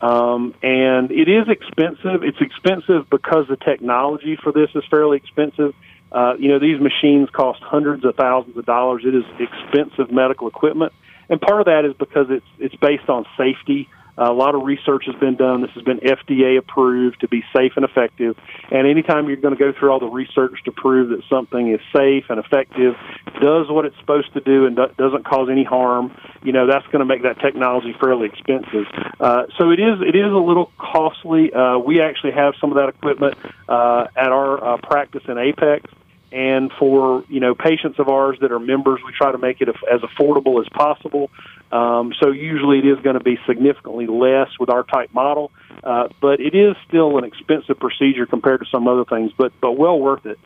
Um, 0.00 0.54
and 0.62 1.10
it 1.10 1.28
is 1.28 1.48
expensive. 1.48 2.22
It's 2.22 2.40
expensive 2.40 3.10
because 3.10 3.48
the 3.48 3.56
technology 3.56 4.36
for 4.36 4.52
this 4.52 4.70
is 4.74 4.84
fairly 4.90 5.16
expensive. 5.16 5.74
Uh, 6.10 6.34
you 6.38 6.48
know, 6.48 6.58
these 6.58 6.80
machines 6.80 7.28
cost 7.30 7.60
hundreds 7.62 8.04
of 8.04 8.14
thousands 8.14 8.56
of 8.56 8.64
dollars. 8.64 9.02
It 9.04 9.14
is 9.14 9.24
expensive 9.38 10.10
medical 10.12 10.48
equipment, 10.48 10.92
and 11.28 11.40
part 11.40 11.60
of 11.60 11.66
that 11.66 11.84
is 11.84 11.94
because 11.98 12.26
it's 12.30 12.46
it's 12.58 12.74
based 12.76 13.08
on 13.08 13.26
safety. 13.36 13.88
A 14.18 14.32
lot 14.32 14.54
of 14.54 14.62
research 14.64 15.04
has 15.06 15.14
been 15.16 15.36
done. 15.36 15.62
This 15.62 15.70
has 15.72 15.84
been 15.84 16.00
FDA 16.00 16.58
approved 16.58 17.20
to 17.20 17.28
be 17.28 17.44
safe 17.54 17.72
and 17.76 17.84
effective. 17.84 18.36
And 18.70 18.86
anytime 18.86 19.28
you're 19.28 19.36
going 19.36 19.56
to 19.56 19.58
go 19.58 19.72
through 19.78 19.90
all 19.90 20.00
the 20.00 20.06
research 20.06 20.58
to 20.64 20.72
prove 20.72 21.10
that 21.10 21.22
something 21.30 21.72
is 21.72 21.80
safe 21.94 22.24
and 22.28 22.38
effective, 22.38 22.96
does 23.40 23.70
what 23.70 23.84
it's 23.84 23.96
supposed 23.98 24.32
to 24.34 24.40
do, 24.40 24.66
and 24.66 24.74
do- 24.74 24.90
doesn't 24.98 25.24
cause 25.24 25.48
any 25.50 25.62
harm, 25.62 26.14
you 26.42 26.52
know 26.52 26.66
that's 26.66 26.86
going 26.86 27.00
to 27.00 27.04
make 27.04 27.22
that 27.22 27.38
technology 27.40 27.94
fairly 28.00 28.26
expensive. 28.26 28.86
Uh, 29.20 29.44
so 29.56 29.70
it 29.70 29.78
is 29.78 30.00
it 30.00 30.16
is 30.16 30.32
a 30.32 30.42
little 30.42 30.72
costly. 30.78 31.52
Uh, 31.52 31.78
we 31.78 32.00
actually 32.00 32.32
have 32.32 32.54
some 32.60 32.70
of 32.70 32.76
that 32.76 32.88
equipment 32.88 33.36
uh, 33.68 34.06
at 34.16 34.32
our 34.32 34.62
uh, 34.62 34.76
practice 34.78 35.22
in 35.28 35.38
Apex 35.38 35.88
and 36.30 36.70
for 36.78 37.24
you 37.28 37.40
know 37.40 37.54
patients 37.54 37.98
of 37.98 38.08
ours 38.08 38.38
that 38.40 38.52
are 38.52 38.58
members, 38.58 39.00
we 39.04 39.12
try 39.12 39.32
to 39.32 39.38
make 39.38 39.60
it 39.60 39.68
as 39.68 40.00
affordable 40.00 40.60
as 40.60 40.68
possible. 40.68 41.30
Um, 41.72 42.12
so 42.20 42.30
usually 42.30 42.78
it 42.78 42.86
is 42.86 42.98
going 43.02 43.18
to 43.18 43.24
be 43.24 43.38
significantly 43.46 44.06
less 44.06 44.48
with 44.58 44.70
our 44.70 44.82
type 44.82 45.12
model, 45.12 45.50
uh, 45.84 46.08
but 46.20 46.40
it 46.40 46.54
is 46.54 46.76
still 46.86 47.18
an 47.18 47.24
expensive 47.24 47.78
procedure 47.78 48.26
compared 48.26 48.60
to 48.60 48.66
some 48.70 48.88
other 48.88 49.04
things, 49.04 49.32
but 49.36 49.52
but 49.60 49.72
well 49.72 49.98
worth 49.98 50.26
it. 50.26 50.38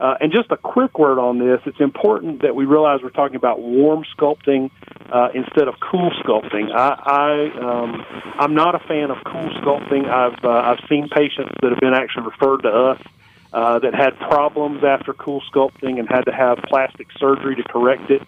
Uh, 0.00 0.16
and 0.20 0.32
just 0.32 0.50
a 0.50 0.56
quick 0.56 0.98
word 0.98 1.18
on 1.18 1.38
this: 1.38 1.60
it's 1.66 1.80
important 1.80 2.42
that 2.42 2.54
we 2.54 2.64
realize 2.64 3.00
we're 3.02 3.10
talking 3.10 3.36
about 3.36 3.60
warm 3.60 4.04
sculpting 4.16 4.70
uh, 5.12 5.28
instead 5.34 5.68
of 5.68 5.74
cool 5.80 6.10
sculpting. 6.22 6.72
I, 6.74 6.94
I 7.04 7.82
um, 7.82 8.04
I'm 8.38 8.54
not 8.54 8.74
a 8.74 8.80
fan 8.80 9.10
of 9.10 9.18
cool 9.24 9.50
sculpting. 9.60 10.08
I've 10.08 10.44
uh, 10.44 10.48
I've 10.48 10.80
seen 10.88 11.08
patients 11.08 11.52
that 11.62 11.70
have 11.70 11.80
been 11.80 11.94
actually 11.94 12.26
referred 12.26 12.62
to 12.62 12.68
us 12.68 13.02
uh, 13.54 13.78
that 13.78 13.94
had 13.94 14.18
problems 14.18 14.82
after 14.82 15.14
cool 15.14 15.40
sculpting 15.42 16.00
and 16.00 16.08
had 16.08 16.22
to 16.22 16.32
have 16.32 16.58
plastic 16.66 17.06
surgery 17.18 17.54
to 17.54 17.62
correct 17.62 18.10
it, 18.10 18.20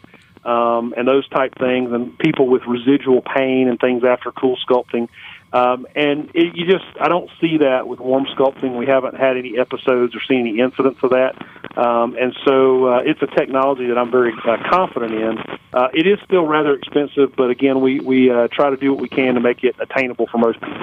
um, 0.44 0.94
and 0.96 1.08
those 1.08 1.28
type 1.28 1.52
things, 1.58 1.90
and 1.92 2.16
people 2.18 2.46
with 2.46 2.62
residual 2.66 3.22
pain 3.22 3.66
and 3.68 3.80
things 3.80 4.04
after 4.04 4.30
cool 4.30 4.56
sculpting. 4.68 5.08
Um, 5.56 5.86
and 5.94 6.30
it, 6.34 6.54
you 6.54 6.66
just, 6.66 6.84
I 7.00 7.08
don't 7.08 7.30
see 7.40 7.58
that 7.58 7.88
with 7.88 7.98
warm 7.98 8.26
sculpting. 8.26 8.76
We 8.76 8.86
haven't 8.86 9.14
had 9.14 9.38
any 9.38 9.58
episodes 9.58 10.14
or 10.14 10.20
seen 10.28 10.40
any 10.40 10.60
incidents 10.60 11.00
of 11.02 11.10
that. 11.10 11.34
Um, 11.78 12.14
and 12.20 12.36
so 12.44 12.88
uh, 12.88 12.98
it's 13.04 13.22
a 13.22 13.26
technology 13.26 13.86
that 13.86 13.96
I'm 13.96 14.10
very 14.10 14.32
uh, 14.46 14.56
confident 14.70 15.14
in. 15.14 15.38
Uh, 15.72 15.88
it 15.94 16.06
is 16.06 16.18
still 16.24 16.46
rather 16.46 16.74
expensive, 16.74 17.34
but 17.36 17.48
again, 17.48 17.80
we, 17.80 18.00
we 18.00 18.30
uh, 18.30 18.48
try 18.52 18.68
to 18.68 18.76
do 18.76 18.92
what 18.92 19.00
we 19.00 19.08
can 19.08 19.34
to 19.34 19.40
make 19.40 19.64
it 19.64 19.74
attainable 19.80 20.26
for 20.26 20.36
most 20.38 20.60
people. 20.60 20.82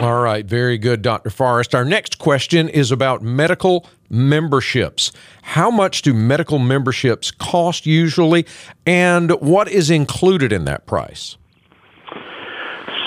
All 0.00 0.20
right, 0.20 0.44
very 0.44 0.78
good, 0.78 1.02
Dr. 1.02 1.30
Forrest. 1.30 1.74
Our 1.74 1.84
next 1.84 2.18
question 2.18 2.68
is 2.68 2.90
about 2.90 3.22
medical 3.22 3.86
memberships. 4.08 5.12
How 5.42 5.70
much 5.70 6.02
do 6.02 6.14
medical 6.14 6.58
memberships 6.58 7.30
cost 7.30 7.86
usually, 7.86 8.46
and 8.86 9.30
what 9.40 9.68
is 9.68 9.90
included 9.90 10.52
in 10.52 10.64
that 10.64 10.86
price? 10.86 11.36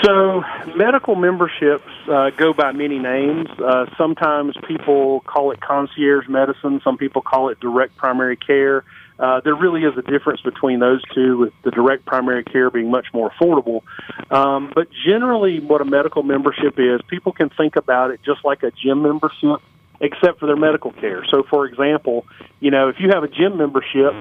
So, 0.02 0.42
medical 0.76 1.14
memberships 1.14 1.90
uh, 2.08 2.30
go 2.30 2.54
by 2.54 2.72
many 2.72 2.98
names. 2.98 3.48
Uh, 3.58 3.86
sometimes 3.98 4.56
people 4.66 5.20
call 5.20 5.50
it 5.50 5.60
concierge 5.60 6.26
medicine, 6.28 6.80
some 6.82 6.96
people 6.96 7.20
call 7.22 7.50
it 7.50 7.60
direct 7.60 7.96
primary 7.96 8.36
care. 8.36 8.84
Uh, 9.18 9.40
there 9.40 9.54
really 9.54 9.82
is 9.82 9.92
a 9.98 10.02
difference 10.02 10.40
between 10.40 10.80
those 10.80 11.02
two, 11.14 11.36
with 11.36 11.52
the 11.62 11.70
direct 11.70 12.06
primary 12.06 12.42
care 12.42 12.70
being 12.70 12.90
much 12.90 13.08
more 13.12 13.30
affordable. 13.30 13.82
Um, 14.30 14.72
but 14.74 14.88
generally, 15.04 15.60
what 15.60 15.82
a 15.82 15.84
medical 15.84 16.22
membership 16.22 16.78
is, 16.78 17.00
people 17.08 17.32
can 17.32 17.50
think 17.50 17.76
about 17.76 18.10
it 18.10 18.20
just 18.24 18.42
like 18.44 18.62
a 18.62 18.70
gym 18.70 19.02
membership 19.02 19.60
except 20.00 20.40
for 20.40 20.46
their 20.46 20.56
medical 20.56 20.92
care. 20.92 21.24
So, 21.30 21.44
for 21.48 21.66
example, 21.66 22.24
you 22.60 22.70
know, 22.70 22.88
if 22.88 22.96
you 22.98 23.10
have 23.12 23.22
a 23.22 23.28
gym 23.28 23.58
membership 23.58 24.12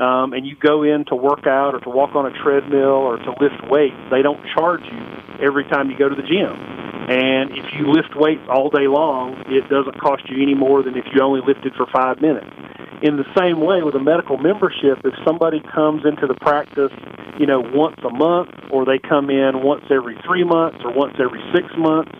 um, 0.00 0.32
and 0.32 0.46
you 0.46 0.56
go 0.56 0.82
in 0.82 1.04
to 1.06 1.16
work 1.16 1.46
out 1.46 1.74
or 1.74 1.80
to 1.80 1.90
walk 1.90 2.14
on 2.14 2.26
a 2.26 2.42
treadmill 2.42 3.00
or 3.00 3.16
to 3.16 3.30
lift 3.40 3.68
weights, 3.70 3.96
they 4.10 4.22
don't 4.22 4.40
charge 4.54 4.82
you 4.84 5.00
every 5.44 5.64
time 5.64 5.90
you 5.90 5.98
go 5.98 6.08
to 6.08 6.14
the 6.14 6.22
gym. 6.22 6.52
And 7.08 7.50
if 7.56 7.72
you 7.72 7.90
lift 7.90 8.14
weights 8.14 8.42
all 8.48 8.70
day 8.70 8.86
long, 8.86 9.42
it 9.48 9.68
doesn't 9.68 9.98
cost 10.00 10.22
you 10.28 10.40
any 10.40 10.54
more 10.54 10.82
than 10.82 10.96
if 10.96 11.04
you 11.12 11.20
only 11.22 11.40
lifted 11.44 11.74
for 11.74 11.86
five 11.92 12.20
minutes. 12.20 12.46
In 13.02 13.16
the 13.16 13.26
same 13.36 13.58
way 13.60 13.82
with 13.82 13.96
a 13.96 14.00
medical 14.00 14.38
membership, 14.38 15.02
if 15.04 15.14
somebody 15.26 15.60
comes 15.74 16.06
into 16.06 16.28
the 16.28 16.38
practice, 16.38 16.92
you 17.40 17.46
know, 17.46 17.58
once 17.74 17.96
a 18.06 18.10
month, 18.10 18.50
or 18.70 18.84
they 18.84 18.98
come 19.00 19.30
in 19.30 19.62
once 19.64 19.82
every 19.90 20.16
three 20.24 20.44
months, 20.44 20.78
or 20.84 20.92
once 20.92 21.16
every 21.18 21.42
six 21.52 21.66
months, 21.76 22.12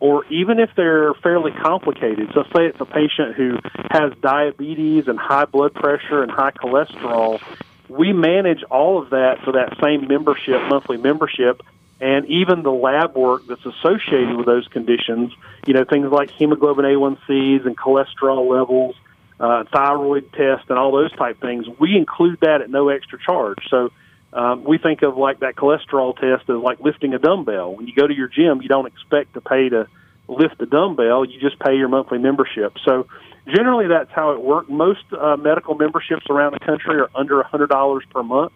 or 0.00 0.24
even 0.26 0.58
if 0.58 0.70
they're 0.76 1.14
fairly 1.14 1.52
complicated. 1.52 2.30
So, 2.34 2.42
say 2.54 2.66
it's 2.66 2.80
a 2.80 2.84
patient 2.84 3.34
who 3.36 3.58
has 3.90 4.12
diabetes 4.20 5.08
and 5.08 5.18
high 5.18 5.46
blood 5.46 5.74
pressure 5.74 6.22
and 6.22 6.30
high 6.30 6.52
cholesterol, 6.52 7.40
we 7.88 8.12
manage 8.12 8.62
all 8.64 9.02
of 9.02 9.10
that 9.10 9.40
for 9.44 9.52
that 9.52 9.76
same 9.82 10.08
membership, 10.08 10.60
monthly 10.68 10.96
membership, 10.96 11.62
and 12.00 12.26
even 12.26 12.62
the 12.62 12.72
lab 12.72 13.16
work 13.16 13.42
that's 13.48 13.64
associated 13.64 14.36
with 14.36 14.46
those 14.46 14.66
conditions. 14.68 15.32
You 15.66 15.74
know, 15.74 15.84
things 15.84 16.10
like 16.10 16.30
hemoglobin 16.30 16.84
A1Cs 16.84 17.64
and 17.64 17.76
cholesterol 17.76 18.50
levels, 18.50 18.96
uh, 19.40 19.64
thyroid 19.72 20.32
test, 20.32 20.68
and 20.68 20.78
all 20.78 20.92
those 20.92 21.12
type 21.12 21.40
things. 21.40 21.66
We 21.78 21.96
include 21.96 22.40
that 22.40 22.60
at 22.60 22.70
no 22.70 22.88
extra 22.88 23.18
charge. 23.18 23.58
So 23.70 23.90
um, 24.36 24.64
we 24.64 24.76
think 24.76 25.00
of 25.02 25.16
like 25.16 25.40
that 25.40 25.56
cholesterol 25.56 26.14
test 26.14 26.48
as 26.50 26.62
like 26.62 26.78
lifting 26.80 27.14
a 27.14 27.18
dumbbell. 27.18 27.74
When 27.74 27.86
you 27.86 27.94
go 27.94 28.06
to 28.06 28.14
your 28.14 28.28
gym, 28.28 28.60
you 28.60 28.68
don't 28.68 28.86
expect 28.86 29.32
to 29.34 29.40
pay 29.40 29.70
to 29.70 29.88
lift 30.28 30.58
the 30.58 30.66
dumbbell. 30.66 31.24
You 31.24 31.40
just 31.40 31.58
pay 31.58 31.74
your 31.74 31.88
monthly 31.88 32.18
membership. 32.18 32.74
So 32.84 33.06
generally, 33.46 33.88
that's 33.88 34.10
how 34.12 34.32
it 34.32 34.42
works. 34.42 34.68
Most 34.68 35.04
uh, 35.18 35.36
medical 35.38 35.74
memberships 35.74 36.26
around 36.28 36.52
the 36.52 36.60
country 36.60 36.96
are 36.96 37.08
under 37.14 37.40
a 37.40 37.46
hundred 37.46 37.70
dollars 37.70 38.04
per 38.10 38.22
month. 38.22 38.52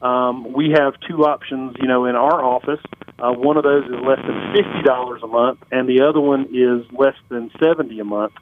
Um, 0.00 0.52
we 0.52 0.70
have 0.70 0.94
two 1.08 1.24
options, 1.24 1.76
you 1.80 1.88
know, 1.88 2.04
in 2.04 2.14
our 2.14 2.44
office. 2.44 2.80
Uh, 3.18 3.32
one 3.32 3.56
of 3.56 3.64
those 3.64 3.86
is 3.86 4.06
less 4.06 4.20
than 4.24 4.54
fifty 4.54 4.82
dollars 4.84 5.20
a 5.24 5.26
month, 5.26 5.58
and 5.72 5.88
the 5.88 6.02
other 6.08 6.20
one 6.20 6.46
is 6.54 6.86
less 6.96 7.16
than 7.28 7.50
seventy 7.60 7.98
a 7.98 8.04
month. 8.04 8.34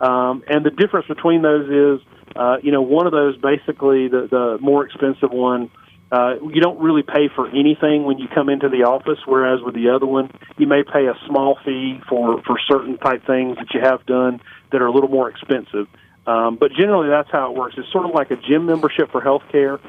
Um, 0.00 0.44
and 0.48 0.64
the 0.64 0.70
difference 0.70 1.08
between 1.08 1.42
those 1.42 1.68
is, 2.00 2.06
uh, 2.36 2.56
you 2.62 2.72
know, 2.72 2.82
one 2.82 3.06
of 3.06 3.12
those 3.12 3.36
basically 3.36 4.08
the 4.08 4.28
the 4.30 4.58
more 4.62 4.86
expensive 4.86 5.30
one 5.30 5.70
uh, 6.10 6.36
you 6.42 6.60
don't 6.60 6.80
really 6.80 7.02
pay 7.02 7.28
for 7.28 7.48
anything 7.48 8.04
when 8.04 8.18
you 8.18 8.28
come 8.34 8.48
into 8.48 8.68
the 8.68 8.84
office, 8.84 9.18
whereas 9.26 9.60
with 9.60 9.74
the 9.74 9.90
other 9.90 10.06
one, 10.06 10.30
you 10.56 10.66
may 10.66 10.82
pay 10.82 11.06
a 11.06 11.14
small 11.26 11.58
fee 11.64 12.00
for, 12.08 12.42
for 12.42 12.58
certain 12.66 12.96
type 12.96 13.26
things 13.26 13.56
that 13.58 13.74
you 13.74 13.80
have 13.80 14.04
done 14.06 14.40
that 14.72 14.80
are 14.80 14.86
a 14.86 14.92
little 14.92 15.10
more 15.10 15.28
expensive. 15.28 15.86
Um, 16.26 16.56
but 16.56 16.72
generally, 16.72 17.08
that's 17.08 17.30
how 17.30 17.50
it 17.50 17.56
works. 17.56 17.74
It's 17.76 17.90
sort 17.92 18.06
of 18.06 18.12
like 18.12 18.30
a 18.30 18.36
gym 18.36 18.66
membership 18.66 19.10
for 19.10 19.20
healthcare. 19.20 19.80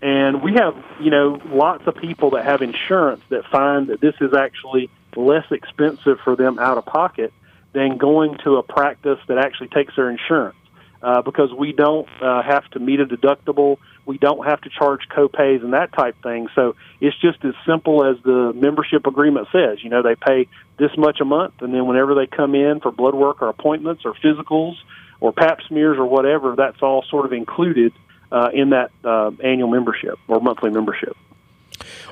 And 0.00 0.42
we 0.42 0.54
have, 0.54 0.76
you 1.00 1.10
know, 1.10 1.40
lots 1.46 1.86
of 1.86 1.96
people 1.96 2.30
that 2.30 2.44
have 2.44 2.62
insurance 2.62 3.22
that 3.30 3.44
find 3.46 3.88
that 3.88 4.00
this 4.00 4.14
is 4.20 4.32
actually 4.32 4.90
less 5.16 5.44
expensive 5.50 6.18
for 6.22 6.36
them 6.36 6.58
out 6.58 6.78
of 6.78 6.86
pocket 6.86 7.32
than 7.72 7.98
going 7.98 8.36
to 8.44 8.56
a 8.56 8.62
practice 8.62 9.18
that 9.28 9.38
actually 9.38 9.68
takes 9.68 9.94
their 9.96 10.10
insurance. 10.10 10.56
Uh, 11.00 11.22
because 11.22 11.52
we 11.52 11.72
don't 11.72 12.08
uh, 12.20 12.42
have 12.42 12.68
to 12.70 12.80
meet 12.80 12.98
a 12.98 13.06
deductible 13.06 13.78
we 14.08 14.16
don't 14.16 14.44
have 14.46 14.58
to 14.62 14.70
charge 14.70 15.02
copays 15.14 15.62
and 15.62 15.74
that 15.74 15.92
type 15.92 16.16
thing. 16.22 16.48
So 16.54 16.74
it's 16.98 17.16
just 17.20 17.44
as 17.44 17.52
simple 17.66 18.02
as 18.06 18.16
the 18.24 18.54
membership 18.54 19.06
agreement 19.06 19.48
says. 19.52 19.84
You 19.84 19.90
know, 19.90 20.02
they 20.02 20.14
pay 20.14 20.48
this 20.78 20.90
much 20.96 21.20
a 21.20 21.26
month, 21.26 21.60
and 21.60 21.74
then 21.74 21.86
whenever 21.86 22.14
they 22.14 22.26
come 22.26 22.54
in 22.54 22.80
for 22.80 22.90
blood 22.90 23.14
work 23.14 23.42
or 23.42 23.50
appointments 23.50 24.06
or 24.06 24.14
physicals 24.14 24.76
or 25.20 25.32
pap 25.34 25.58
smears 25.68 25.98
or 25.98 26.06
whatever, 26.06 26.56
that's 26.56 26.80
all 26.80 27.04
sort 27.10 27.26
of 27.26 27.34
included 27.34 27.92
uh, 28.32 28.48
in 28.54 28.70
that 28.70 28.90
uh, 29.04 29.30
annual 29.44 29.68
membership 29.68 30.18
or 30.26 30.40
monthly 30.40 30.70
membership. 30.70 31.14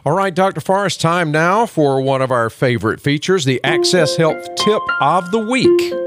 All 0.04 0.14
right, 0.14 0.34
Dr. 0.34 0.60
Forrest, 0.60 1.00
time 1.00 1.32
now 1.32 1.64
for 1.64 2.02
one 2.02 2.20
of 2.20 2.30
our 2.30 2.50
favorite 2.50 3.00
features 3.00 3.46
the 3.46 3.58
Access 3.64 4.16
Health 4.16 4.54
Tip 4.54 4.82
of 5.00 5.30
the 5.30 5.38
Week 5.38 6.05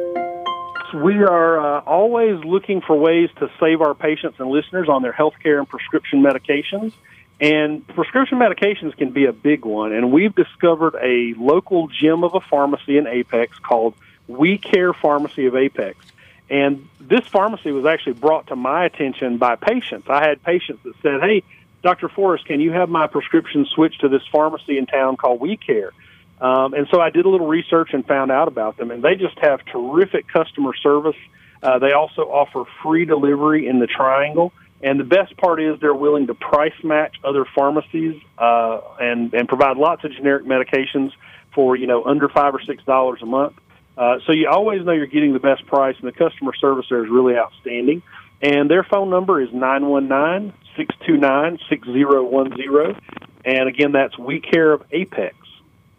we 0.94 1.24
are 1.24 1.60
uh, 1.60 1.82
always 1.82 2.44
looking 2.44 2.82
for 2.82 2.96
ways 2.98 3.30
to 3.38 3.50
save 3.60 3.82
our 3.82 3.94
patients 3.94 4.40
and 4.40 4.50
listeners 4.50 4.90
on 4.90 5.02
their 5.02 5.12
health 5.12 5.36
care 5.42 5.60
and 5.60 5.68
prescription 5.68 6.22
medications. 6.22 6.94
And 7.42 7.88
prescription 7.88 8.38
medications 8.38 8.96
can 8.98 9.12
be 9.12 9.26
a 9.26 9.34
big 9.34 9.66
one. 9.66 9.94
And 9.94 10.12
we've 10.12 10.36
discovered 10.36 10.96
a 11.02 11.34
local 11.38 11.88
gem 11.88 12.24
of 12.24 12.36
a 12.36 12.42
pharmacy 12.42 12.98
in 12.98 13.08
Apex 13.08 13.58
called 13.60 13.94
We 14.28 14.58
Care 14.58 14.94
Pharmacy 14.94 15.46
of 15.46 15.56
Apex. 15.56 15.98
And 16.50 16.88
this 17.00 17.26
pharmacy 17.28 17.72
was 17.72 17.86
actually 17.86 18.14
brought 18.14 18.48
to 18.48 18.56
my 18.56 18.86
attention 18.86 19.38
by 19.38 19.56
patients. 19.56 20.10
I 20.10 20.28
had 20.28 20.44
patients 20.44 20.84
that 20.84 20.94
said, 21.02 21.22
Hey, 21.22 21.44
Dr. 21.82 22.10
Forrest, 22.10 22.46
can 22.46 22.60
you 22.60 22.72
have 22.72 22.90
my 22.90 23.08
prescription 23.08 23.66
switched 23.66 24.02
to 24.02 24.10
this 24.10 24.24
pharmacy 24.32 24.78
in 24.78 24.86
town 24.86 25.16
called 25.16 25.40
We 25.40 25.56
Care? 25.56 25.92
Um, 26.42 26.74
and 26.74 26.88
so 26.92 27.02
I 27.02 27.10
did 27.10 27.26
a 27.26 27.30
little 27.30 27.48
research 27.48 27.90
and 27.94 28.06
found 28.06 28.32
out 28.32 28.48
about 28.48 28.78
them, 28.78 28.92
and 28.92 29.04
they 29.04 29.16
just 29.16 29.38
have 29.40 29.60
terrific 29.66 30.28
customer 30.28 30.74
service. 30.82 31.18
Uh, 31.62 31.80
they 31.80 31.92
also 31.92 32.22
offer 32.22 32.64
free 32.82 33.06
delivery 33.06 33.68
in 33.68 33.80
the 33.80 33.88
Triangle. 33.88 34.54
And 34.82 35.00
the 35.00 35.04
best 35.04 35.36
part 35.36 35.62
is 35.62 35.80
they're 35.82 35.94
willing 35.94 36.28
to 36.28 36.34
price 36.34 36.74
match 36.84 37.16
other 37.24 37.46
pharmacies 37.54 38.22
uh, 38.38 38.80
and 39.00 39.34
and 39.34 39.48
provide 39.48 39.76
lots 39.78 40.06
of 40.06 40.14
generic 40.14 40.46
medications 40.46 41.12
for 41.54 41.76
you 41.76 41.86
know 41.86 42.06
under 42.06 42.30
five 42.30 42.56
or 42.56 42.62
six 42.62 42.84
dollars 42.86 43.20
a 43.22 43.26
month. 43.26 43.54
Uh, 43.98 44.20
so 44.26 44.32
you 44.32 44.48
always 44.48 44.86
know 44.86 44.94
you're 44.94 45.06
getting 45.06 45.34
the 45.34 45.40
best 45.40 45.66
price, 45.68 45.96
and 46.00 46.08
the 46.08 46.14
customer 46.14 46.54
service 46.56 46.86
there 46.90 47.04
is 47.04 47.12
really 47.12 47.36
outstanding. 47.36 48.02
And 48.42 48.70
their 48.70 48.84
phone 48.84 49.10
number 49.10 49.42
is 49.42 49.50
nine 49.52 49.86
one 49.86 50.08
nine 50.08 50.54
six 50.78 50.96
two 51.06 51.18
nine 51.18 51.60
six 51.70 51.86
zero 51.86 52.24
one 52.24 52.56
zero. 52.56 52.96
And 53.44 53.68
again, 53.68 53.92
that's 53.92 54.18
We 54.18 54.40
Care 54.40 54.72
of 54.72 54.84
Apex. 54.92 55.36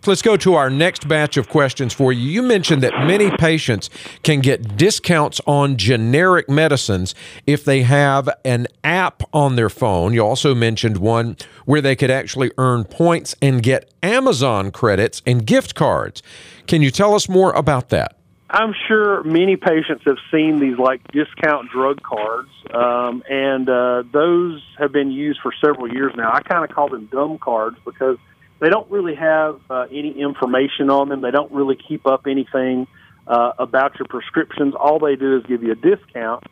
Let's 0.06 0.22
go 0.22 0.38
to 0.38 0.54
our 0.54 0.70
next 0.70 1.08
batch 1.08 1.36
of 1.36 1.50
questions 1.50 1.92
for 1.92 2.10
you. 2.10 2.26
You 2.26 2.42
mentioned 2.42 2.82
that 2.82 3.06
many 3.06 3.30
patients 3.36 3.90
can 4.22 4.40
get 4.40 4.78
discounts 4.78 5.42
on 5.46 5.76
generic 5.76 6.48
medicines 6.48 7.14
if 7.46 7.66
they 7.66 7.82
have 7.82 8.26
an 8.42 8.66
app 8.82 9.22
on 9.34 9.56
their 9.56 9.68
phone. 9.68 10.14
You 10.14 10.24
also 10.24 10.54
mentioned 10.54 10.96
one 10.96 11.36
where 11.66 11.82
they 11.82 11.94
could 11.94 12.10
actually 12.10 12.50
earn 12.56 12.84
points 12.84 13.36
and 13.42 13.62
get 13.62 13.92
Amazon 14.02 14.70
credits 14.70 15.20
and 15.26 15.44
gift 15.44 15.74
cards. 15.74 16.22
Can 16.66 16.80
you 16.80 16.90
tell 16.90 17.14
us 17.14 17.28
more 17.28 17.52
about 17.52 17.90
that? 17.90 18.16
I'm 18.48 18.74
sure 18.88 19.22
many 19.22 19.56
patients 19.56 20.02
have 20.06 20.16
seen 20.32 20.60
these 20.60 20.78
like 20.78 21.06
discount 21.12 21.70
drug 21.70 22.02
cards, 22.02 22.48
um, 22.72 23.22
and 23.28 23.68
uh, 23.68 24.02
those 24.12 24.62
have 24.78 24.92
been 24.92 25.10
used 25.10 25.40
for 25.42 25.52
several 25.62 25.92
years 25.92 26.12
now. 26.16 26.32
I 26.32 26.40
kind 26.40 26.64
of 26.64 26.74
call 26.74 26.88
them 26.88 27.06
dumb 27.12 27.38
cards 27.38 27.76
because 27.84 28.16
they 28.60 28.68
don't 28.68 28.90
really 28.90 29.14
have 29.14 29.60
uh, 29.70 29.86
any 29.90 30.20
information 30.20 30.90
on 30.90 31.08
them. 31.08 31.22
They 31.22 31.30
don't 31.30 31.50
really 31.52 31.76
keep 31.76 32.06
up 32.06 32.26
anything 32.26 32.86
uh, 33.26 33.52
about 33.58 33.98
your 33.98 34.06
prescriptions. 34.06 34.74
All 34.78 34.98
they 34.98 35.16
do 35.16 35.38
is 35.38 35.46
give 35.46 35.62
you 35.62 35.72
a 35.72 35.74
discount. 35.74 36.44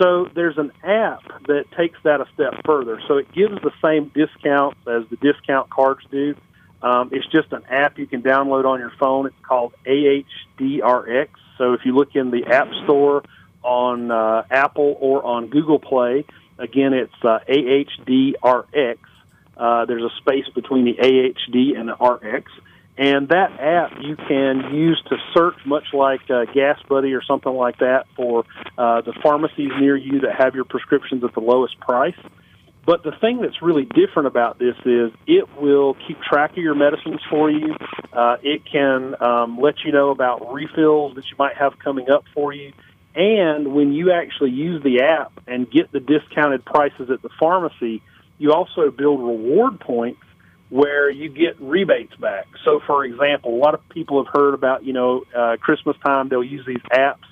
So 0.00 0.28
there's 0.34 0.58
an 0.58 0.72
app 0.84 1.22
that 1.46 1.64
takes 1.76 1.98
that 2.04 2.20
a 2.20 2.26
step 2.34 2.54
further. 2.64 3.00
So 3.08 3.16
it 3.16 3.32
gives 3.32 3.54
the 3.62 3.72
same 3.82 4.10
discounts 4.14 4.78
as 4.86 5.02
the 5.10 5.16
discount 5.16 5.70
cards 5.70 6.04
do. 6.10 6.34
Um, 6.82 7.08
it's 7.12 7.26
just 7.28 7.52
an 7.52 7.64
app 7.68 7.98
you 7.98 8.06
can 8.06 8.22
download 8.22 8.66
on 8.66 8.78
your 8.78 8.92
phone. 9.00 9.26
It's 9.26 9.36
called 9.42 9.74
AHDRX. 9.86 11.28
So 11.56 11.72
if 11.72 11.80
you 11.84 11.94
look 11.94 12.14
in 12.14 12.30
the 12.30 12.44
App 12.46 12.68
Store 12.84 13.22
on 13.62 14.10
uh, 14.10 14.44
Apple 14.50 14.96
or 15.00 15.24
on 15.24 15.48
Google 15.48 15.78
Play, 15.78 16.26
again, 16.58 16.92
it's 16.92 17.12
uh, 17.22 17.38
AHDRX. 17.48 18.98
Uh, 19.56 19.84
there's 19.86 20.02
a 20.02 20.14
space 20.18 20.46
between 20.54 20.84
the 20.84 20.94
AHD 20.94 21.78
and 21.78 21.88
the 21.88 21.94
RX. 21.94 22.50
And 22.98 23.28
that 23.28 23.60
app 23.60 23.92
you 24.00 24.16
can 24.16 24.74
use 24.74 25.02
to 25.10 25.16
search, 25.34 25.56
much 25.66 25.84
like 25.92 26.22
uh, 26.30 26.46
Gas 26.46 26.80
Buddy 26.88 27.12
or 27.12 27.22
something 27.22 27.52
like 27.52 27.78
that, 27.78 28.06
for 28.16 28.44
uh, 28.78 29.02
the 29.02 29.12
pharmacies 29.22 29.70
near 29.78 29.96
you 29.96 30.20
that 30.20 30.34
have 30.38 30.54
your 30.54 30.64
prescriptions 30.64 31.22
at 31.22 31.34
the 31.34 31.40
lowest 31.40 31.78
price. 31.78 32.16
But 32.86 33.02
the 33.02 33.12
thing 33.20 33.42
that's 33.42 33.60
really 33.60 33.84
different 33.84 34.28
about 34.28 34.58
this 34.58 34.76
is 34.86 35.10
it 35.26 35.60
will 35.60 35.96
keep 36.06 36.22
track 36.22 36.52
of 36.52 36.58
your 36.58 36.76
medicines 36.76 37.20
for 37.28 37.50
you. 37.50 37.74
Uh, 38.12 38.36
it 38.42 38.62
can 38.64 39.16
um, 39.20 39.58
let 39.58 39.84
you 39.84 39.92
know 39.92 40.10
about 40.10 40.52
refills 40.54 41.16
that 41.16 41.24
you 41.26 41.36
might 41.36 41.56
have 41.56 41.78
coming 41.80 42.08
up 42.08 42.24
for 42.32 42.52
you. 42.54 42.72
And 43.16 43.74
when 43.74 43.92
you 43.92 44.12
actually 44.12 44.50
use 44.52 44.82
the 44.84 45.02
app 45.02 45.32
and 45.48 45.68
get 45.70 45.90
the 45.90 46.00
discounted 46.00 46.64
prices 46.64 47.10
at 47.10 47.22
the 47.22 47.30
pharmacy, 47.40 48.02
you 48.38 48.52
also 48.52 48.90
build 48.90 49.20
reward 49.20 49.80
points 49.80 50.20
where 50.68 51.08
you 51.08 51.28
get 51.28 51.60
rebates 51.60 52.14
back. 52.16 52.46
So, 52.64 52.80
for 52.86 53.04
example, 53.04 53.54
a 53.54 53.60
lot 53.60 53.74
of 53.74 53.88
people 53.90 54.22
have 54.24 54.32
heard 54.32 54.54
about, 54.54 54.84
you 54.84 54.92
know, 54.92 55.22
uh, 55.36 55.56
Christmas 55.60 55.96
time, 56.04 56.28
they'll 56.28 56.42
use 56.42 56.66
these 56.66 56.82
apps 56.92 57.24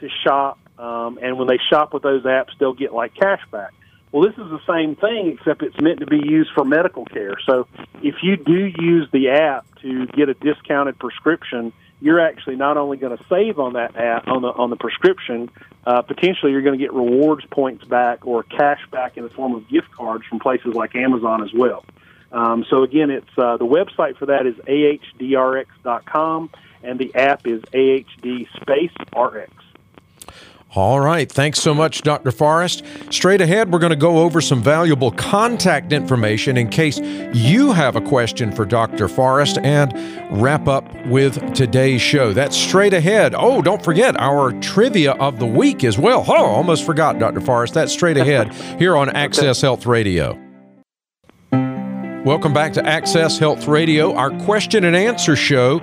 to 0.00 0.08
shop. 0.26 0.58
Um, 0.78 1.18
and 1.22 1.38
when 1.38 1.48
they 1.48 1.58
shop 1.70 1.94
with 1.94 2.02
those 2.02 2.24
apps, 2.24 2.50
they'll 2.58 2.74
get 2.74 2.92
like 2.92 3.14
cash 3.14 3.40
back. 3.50 3.72
Well, 4.10 4.22
this 4.22 4.32
is 4.32 4.50
the 4.50 4.60
same 4.68 4.94
thing, 4.94 5.38
except 5.38 5.62
it's 5.62 5.80
meant 5.80 6.00
to 6.00 6.06
be 6.06 6.20
used 6.22 6.50
for 6.54 6.64
medical 6.64 7.06
care. 7.06 7.36
So, 7.46 7.66
if 8.02 8.16
you 8.22 8.36
do 8.36 8.70
use 8.78 9.08
the 9.10 9.30
app 9.30 9.64
to 9.80 10.06
get 10.08 10.28
a 10.28 10.34
discounted 10.34 10.98
prescription, 10.98 11.72
you're 12.02 12.20
actually 12.20 12.56
not 12.56 12.76
only 12.76 12.96
going 12.96 13.16
to 13.16 13.24
save 13.28 13.60
on 13.60 13.74
that 13.74 13.96
app, 13.96 14.26
on 14.26 14.42
the 14.42 14.48
on 14.48 14.70
the 14.70 14.76
prescription, 14.76 15.48
uh, 15.86 16.02
potentially 16.02 16.50
you're 16.50 16.62
going 16.62 16.76
to 16.76 16.84
get 16.84 16.92
rewards 16.92 17.44
points 17.50 17.84
back 17.84 18.26
or 18.26 18.42
cash 18.42 18.80
back 18.90 19.16
in 19.16 19.22
the 19.22 19.30
form 19.30 19.54
of 19.54 19.68
gift 19.68 19.90
cards 19.92 20.24
from 20.28 20.40
places 20.40 20.74
like 20.74 20.96
Amazon 20.96 21.44
as 21.44 21.50
well. 21.54 21.84
Um, 22.32 22.64
so 22.68 22.82
again, 22.82 23.10
it's 23.10 23.30
uh, 23.38 23.56
the 23.56 23.66
website 23.66 24.16
for 24.16 24.26
that 24.26 24.46
is 24.46 24.56
ahdrx.com, 24.66 26.50
and 26.82 26.98
the 26.98 27.14
app 27.14 27.46
is 27.46 27.62
ahd 27.62 28.48
space 28.60 28.92
rx. 29.16 29.52
All 30.74 31.00
right. 31.00 31.30
Thanks 31.30 31.60
so 31.60 31.74
much, 31.74 32.00
Dr. 32.00 32.30
Forrest. 32.30 32.82
Straight 33.10 33.42
ahead, 33.42 33.70
we're 33.70 33.78
going 33.78 33.90
to 33.90 33.96
go 33.96 34.20
over 34.20 34.40
some 34.40 34.62
valuable 34.62 35.10
contact 35.10 35.92
information 35.92 36.56
in 36.56 36.70
case 36.70 36.98
you 37.34 37.72
have 37.72 37.94
a 37.94 38.00
question 38.00 38.50
for 38.50 38.64
Dr. 38.64 39.06
Forrest 39.06 39.58
and 39.58 39.92
wrap 40.40 40.68
up 40.68 40.84
with 41.06 41.54
today's 41.54 42.00
show. 42.00 42.32
That's 42.32 42.56
straight 42.56 42.94
ahead. 42.94 43.34
Oh, 43.36 43.60
don't 43.60 43.84
forget 43.84 44.18
our 44.18 44.52
trivia 44.60 45.12
of 45.12 45.38
the 45.38 45.46
week 45.46 45.84
as 45.84 45.98
well. 45.98 46.24
Oh, 46.26 46.46
almost 46.46 46.86
forgot, 46.86 47.18
Dr. 47.18 47.42
Forrest. 47.42 47.74
That's 47.74 47.92
straight 47.92 48.16
ahead 48.16 48.54
here 48.78 48.96
on 48.96 49.10
Access 49.10 49.60
Health 49.60 49.84
Radio. 49.84 50.38
Welcome 52.24 52.54
back 52.54 52.72
to 52.74 52.86
Access 52.86 53.38
Health 53.38 53.66
Radio, 53.66 54.14
our 54.14 54.30
question 54.44 54.84
and 54.84 54.96
answer 54.96 55.36
show. 55.36 55.80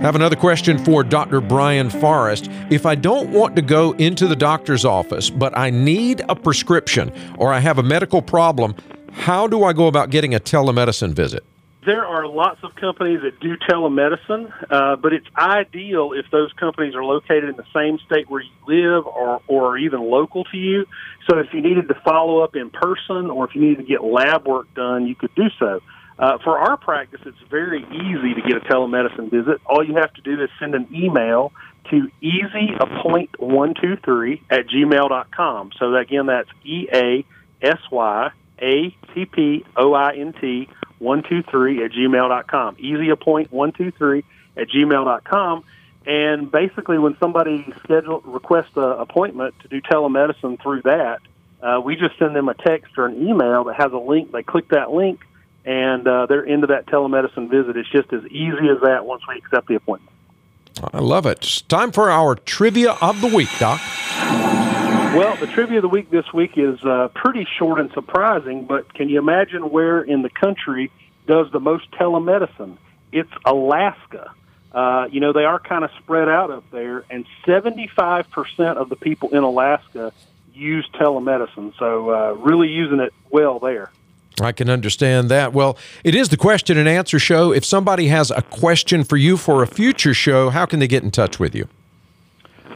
Have 0.00 0.14
another 0.14 0.34
question 0.34 0.82
for 0.82 1.04
Dr. 1.04 1.42
Brian 1.42 1.90
Forrest. 1.90 2.48
If 2.70 2.86
I 2.86 2.94
don't 2.94 3.32
want 3.32 3.54
to 3.56 3.60
go 3.60 3.92
into 3.92 4.26
the 4.26 4.34
doctor's 4.34 4.86
office, 4.86 5.28
but 5.28 5.56
I 5.58 5.68
need 5.68 6.22
a 6.26 6.34
prescription 6.34 7.12
or 7.36 7.52
I 7.52 7.58
have 7.58 7.76
a 7.76 7.82
medical 7.82 8.22
problem, 8.22 8.74
how 9.12 9.46
do 9.46 9.62
I 9.62 9.74
go 9.74 9.88
about 9.88 10.08
getting 10.08 10.34
a 10.34 10.40
telemedicine 10.40 11.12
visit? 11.12 11.44
There 11.84 12.02
are 12.06 12.26
lots 12.26 12.60
of 12.62 12.74
companies 12.76 13.20
that 13.20 13.40
do 13.40 13.58
telemedicine, 13.58 14.50
uh, 14.70 14.96
but 14.96 15.12
it's 15.12 15.26
ideal 15.36 16.14
if 16.14 16.30
those 16.30 16.50
companies 16.54 16.94
are 16.94 17.04
located 17.04 17.50
in 17.50 17.56
the 17.56 17.66
same 17.74 17.98
state 18.06 18.30
where 18.30 18.40
you 18.40 18.50
live 18.66 19.06
or, 19.06 19.42
or 19.48 19.76
even 19.76 20.00
local 20.00 20.44
to 20.44 20.56
you. 20.56 20.86
So 21.28 21.38
if 21.40 21.52
you 21.52 21.60
needed 21.60 21.88
to 21.88 21.94
follow 22.06 22.40
up 22.40 22.56
in 22.56 22.70
person 22.70 23.28
or 23.30 23.46
if 23.46 23.54
you 23.54 23.60
needed 23.60 23.78
to 23.78 23.84
get 23.84 24.02
lab 24.02 24.46
work 24.46 24.72
done, 24.74 25.06
you 25.06 25.14
could 25.14 25.34
do 25.34 25.50
so. 25.58 25.82
Uh, 26.20 26.38
for 26.44 26.56
our 26.58 26.76
practice, 26.76 27.22
it's 27.24 27.40
very 27.48 27.82
easy 27.82 28.34
to 28.34 28.42
get 28.46 28.58
a 28.58 28.60
telemedicine 28.60 29.30
visit. 29.30 29.58
All 29.64 29.82
you 29.82 29.96
have 29.96 30.12
to 30.12 30.20
do 30.20 30.38
is 30.42 30.50
send 30.58 30.74
an 30.74 30.86
email 30.94 31.50
to 31.88 32.10
easyappoint123 32.22 34.42
at 34.50 34.66
gmail.com. 34.66 35.70
So 35.78 35.96
again, 35.96 36.26
that's 36.26 36.50
E 36.62 36.88
A 36.92 37.24
S 37.62 37.78
Y 37.90 38.30
A 38.60 38.94
P 39.14 39.24
P 39.24 39.64
O 39.74 39.94
I 39.94 40.12
N 40.12 40.34
T 40.38 40.68
123 40.98 41.84
at 41.84 41.92
gmail.com. 41.92 42.76
Easyappoint123 42.76 44.22
at 44.58 44.68
gmail.com. 44.68 45.64
And 46.06 46.52
basically, 46.52 46.98
when 46.98 47.16
somebody 47.18 47.66
schedule 47.82 48.20
requests 48.26 48.76
an 48.76 48.82
appointment 48.82 49.58
to 49.60 49.68
do 49.68 49.80
telemedicine 49.80 50.62
through 50.62 50.82
that, 50.82 51.20
uh, 51.62 51.80
we 51.82 51.96
just 51.96 52.18
send 52.18 52.36
them 52.36 52.50
a 52.50 52.54
text 52.54 52.98
or 52.98 53.06
an 53.06 53.26
email 53.26 53.64
that 53.64 53.76
has 53.76 53.90
a 53.92 53.98
link. 53.98 54.32
They 54.32 54.42
click 54.42 54.68
that 54.68 54.90
link, 54.90 55.20
and 55.64 56.06
uh, 56.06 56.26
they're 56.26 56.42
into 56.42 56.68
that 56.68 56.86
telemedicine 56.86 57.50
visit. 57.50 57.76
It's 57.76 57.90
just 57.90 58.12
as 58.12 58.24
easy 58.26 58.68
as 58.68 58.80
that 58.82 59.04
once 59.04 59.22
we 59.28 59.36
accept 59.36 59.68
the 59.68 59.74
appointment. 59.74 60.12
I 60.92 60.98
love 60.98 61.26
it. 61.26 61.38
It's 61.38 61.62
time 61.62 61.92
for 61.92 62.10
our 62.10 62.34
trivia 62.34 62.92
of 63.02 63.20
the 63.20 63.26
week, 63.26 63.50
Doc. 63.58 63.80
Well, 65.12 65.36
the 65.36 65.48
trivia 65.48 65.78
of 65.78 65.82
the 65.82 65.88
week 65.88 66.10
this 66.10 66.32
week 66.32 66.52
is 66.56 66.82
uh, 66.84 67.08
pretty 67.14 67.46
short 67.58 67.80
and 67.80 67.90
surprising, 67.92 68.64
but 68.64 68.94
can 68.94 69.08
you 69.08 69.18
imagine 69.18 69.70
where 69.70 70.00
in 70.00 70.22
the 70.22 70.30
country 70.30 70.90
does 71.26 71.50
the 71.50 71.60
most 71.60 71.90
telemedicine? 71.92 72.78
It's 73.12 73.30
Alaska. 73.44 74.32
Uh, 74.72 75.08
you 75.10 75.18
know, 75.18 75.32
they 75.32 75.44
are 75.44 75.58
kind 75.58 75.84
of 75.84 75.90
spread 75.98 76.28
out 76.28 76.52
up 76.52 76.64
there, 76.70 77.04
and 77.10 77.26
75% 77.44 78.76
of 78.76 78.88
the 78.88 78.94
people 78.94 79.30
in 79.30 79.42
Alaska 79.42 80.12
use 80.54 80.88
telemedicine. 80.94 81.76
So, 81.76 82.10
uh, 82.10 82.32
really 82.34 82.68
using 82.68 83.00
it 83.00 83.12
well 83.30 83.58
there. 83.58 83.90
I 84.40 84.52
can 84.52 84.70
understand 84.70 85.30
that. 85.30 85.52
Well, 85.52 85.76
it 86.04 86.14
is 86.14 86.28
the 86.28 86.36
question 86.36 86.78
and 86.78 86.88
answer 86.88 87.18
show. 87.18 87.52
If 87.52 87.64
somebody 87.64 88.08
has 88.08 88.30
a 88.30 88.42
question 88.42 89.04
for 89.04 89.16
you 89.16 89.36
for 89.36 89.62
a 89.62 89.66
future 89.66 90.14
show, 90.14 90.50
how 90.50 90.66
can 90.66 90.78
they 90.78 90.88
get 90.88 91.02
in 91.02 91.10
touch 91.10 91.38
with 91.38 91.54
you? 91.54 91.68